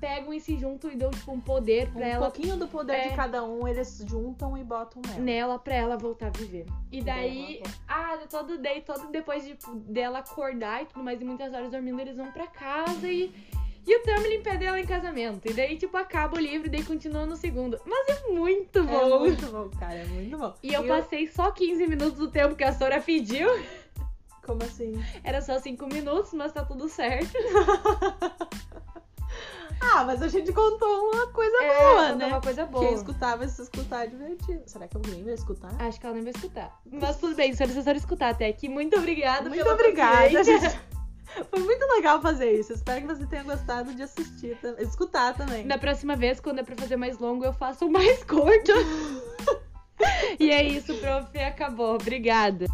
pegam 0.00 0.32
e 0.32 0.40
se 0.40 0.56
juntam 0.58 0.90
e 0.90 0.96
dão, 0.96 1.10
tipo, 1.10 1.30
um 1.32 1.40
poder 1.40 1.88
pra 1.90 2.00
Um 2.06 2.08
ela 2.08 2.30
pouquinho 2.30 2.56
do 2.56 2.66
poder 2.66 2.94
É. 2.94 3.08
de 3.08 3.16
cada 3.16 3.44
um, 3.44 3.68
eles 3.68 4.02
juntam 4.08 4.56
e 4.56 4.64
botam 4.64 5.02
nela. 5.06 5.18
nela 5.20 5.58
pra 5.58 5.74
ela 5.74 5.96
voltar 5.98 6.28
a 6.28 6.30
viver. 6.30 6.66
E 6.90 7.02
daí, 7.02 7.62
ah, 7.86 8.18
todo 8.30 8.56
daí, 8.58 8.80
todo 8.80 9.08
depois 9.10 9.44
de, 9.44 9.56
dela 9.86 10.20
acordar 10.20 10.82
e 10.82 10.86
tudo 10.86 11.02
mais, 11.04 11.20
e 11.20 11.24
muitas 11.24 11.52
horas 11.52 11.70
dormindo, 11.70 12.00
eles 12.00 12.16
vão 12.16 12.30
pra 12.32 12.46
casa 12.46 13.06
e. 13.08 13.30
E 13.86 13.98
o 13.98 14.02
Tamlin 14.02 14.40
pede 14.42 14.64
ela 14.64 14.80
em 14.80 14.86
casamento. 14.86 15.46
E 15.46 15.52
daí, 15.52 15.76
tipo, 15.76 15.94
acaba 15.98 16.38
o 16.38 16.40
livro 16.40 16.68
e 16.68 16.70
daí 16.70 16.82
continua 16.82 17.26
no 17.26 17.36
segundo. 17.36 17.78
Mas 17.84 18.08
é 18.08 18.28
muito 18.32 18.78
É 18.78 18.82
bom. 18.82 19.18
muito 19.18 19.46
bom, 19.48 19.68
cara, 19.78 19.96
é 19.96 20.04
muito 20.06 20.38
bom. 20.38 20.54
E 20.62 20.72
eu 20.72 20.86
passei 20.86 21.26
só 21.28 21.50
15 21.52 21.86
minutos 21.86 22.18
do 22.18 22.30
tempo 22.30 22.54
que 22.56 22.64
a 22.64 22.72
Sora 22.72 22.98
pediu. 23.02 23.46
Como 24.44 24.62
assim? 24.62 24.92
Era 25.22 25.40
só 25.40 25.58
5 25.58 25.86
minutos, 25.86 26.32
mas 26.32 26.52
tá 26.52 26.64
tudo 26.64 26.88
certo. 26.88 27.32
Ah, 29.80 30.02
mas 30.04 30.22
a 30.22 30.28
gente 30.28 30.52
contou 30.52 31.10
uma 31.10 31.26
coisa 31.28 31.56
É, 31.62 31.78
boa, 31.78 32.14
né? 32.14 32.26
uma 32.26 32.40
coisa 32.40 32.64
boa. 32.64 32.84
Quem 32.86 32.94
escutar 32.94 33.36
vai 33.36 33.46
se 33.48 33.60
escutar 33.62 34.06
divertido. 34.06 34.62
Será 34.66 34.88
que 34.88 34.96
alguém 34.96 35.22
vai 35.22 35.34
escutar? 35.34 35.70
Acho 35.78 36.00
que 36.00 36.06
ela 36.06 36.14
nem 36.14 36.24
vai 36.24 36.32
escutar. 36.34 36.80
Mas 36.90 37.16
tudo 37.18 37.34
bem, 37.36 37.52
se 37.52 37.66
vocês 37.66 37.86
escutar 37.98 38.30
até 38.30 38.46
aqui, 38.46 38.68
muito 38.68 38.96
obrigada. 38.96 39.48
Muito 39.48 39.68
obrigada, 39.68 40.42
gente. 40.42 40.78
Foi 41.50 41.60
muito 41.60 41.84
legal 41.96 42.20
fazer 42.22 42.52
isso. 42.52 42.72
Espero 42.72 43.02
que 43.02 43.14
você 43.14 43.26
tenha 43.26 43.42
gostado 43.42 43.94
de 43.94 44.02
assistir, 44.02 44.56
escutar 44.78 45.34
também. 45.34 45.64
Na 45.64 45.76
próxima 45.76 46.16
vez, 46.16 46.40
quando 46.40 46.60
é 46.60 46.62
pra 46.62 46.76
fazer 46.76 46.96
mais 46.96 47.18
longo, 47.18 47.44
eu 47.44 47.52
faço 47.52 47.86
o 47.86 47.90
mais 47.90 48.22
curto. 48.24 48.72
e 50.38 50.50
é 50.50 50.62
isso, 50.62 50.94
prof. 50.94 51.38
Acabou. 51.38 51.94
Obrigada. 51.96 52.66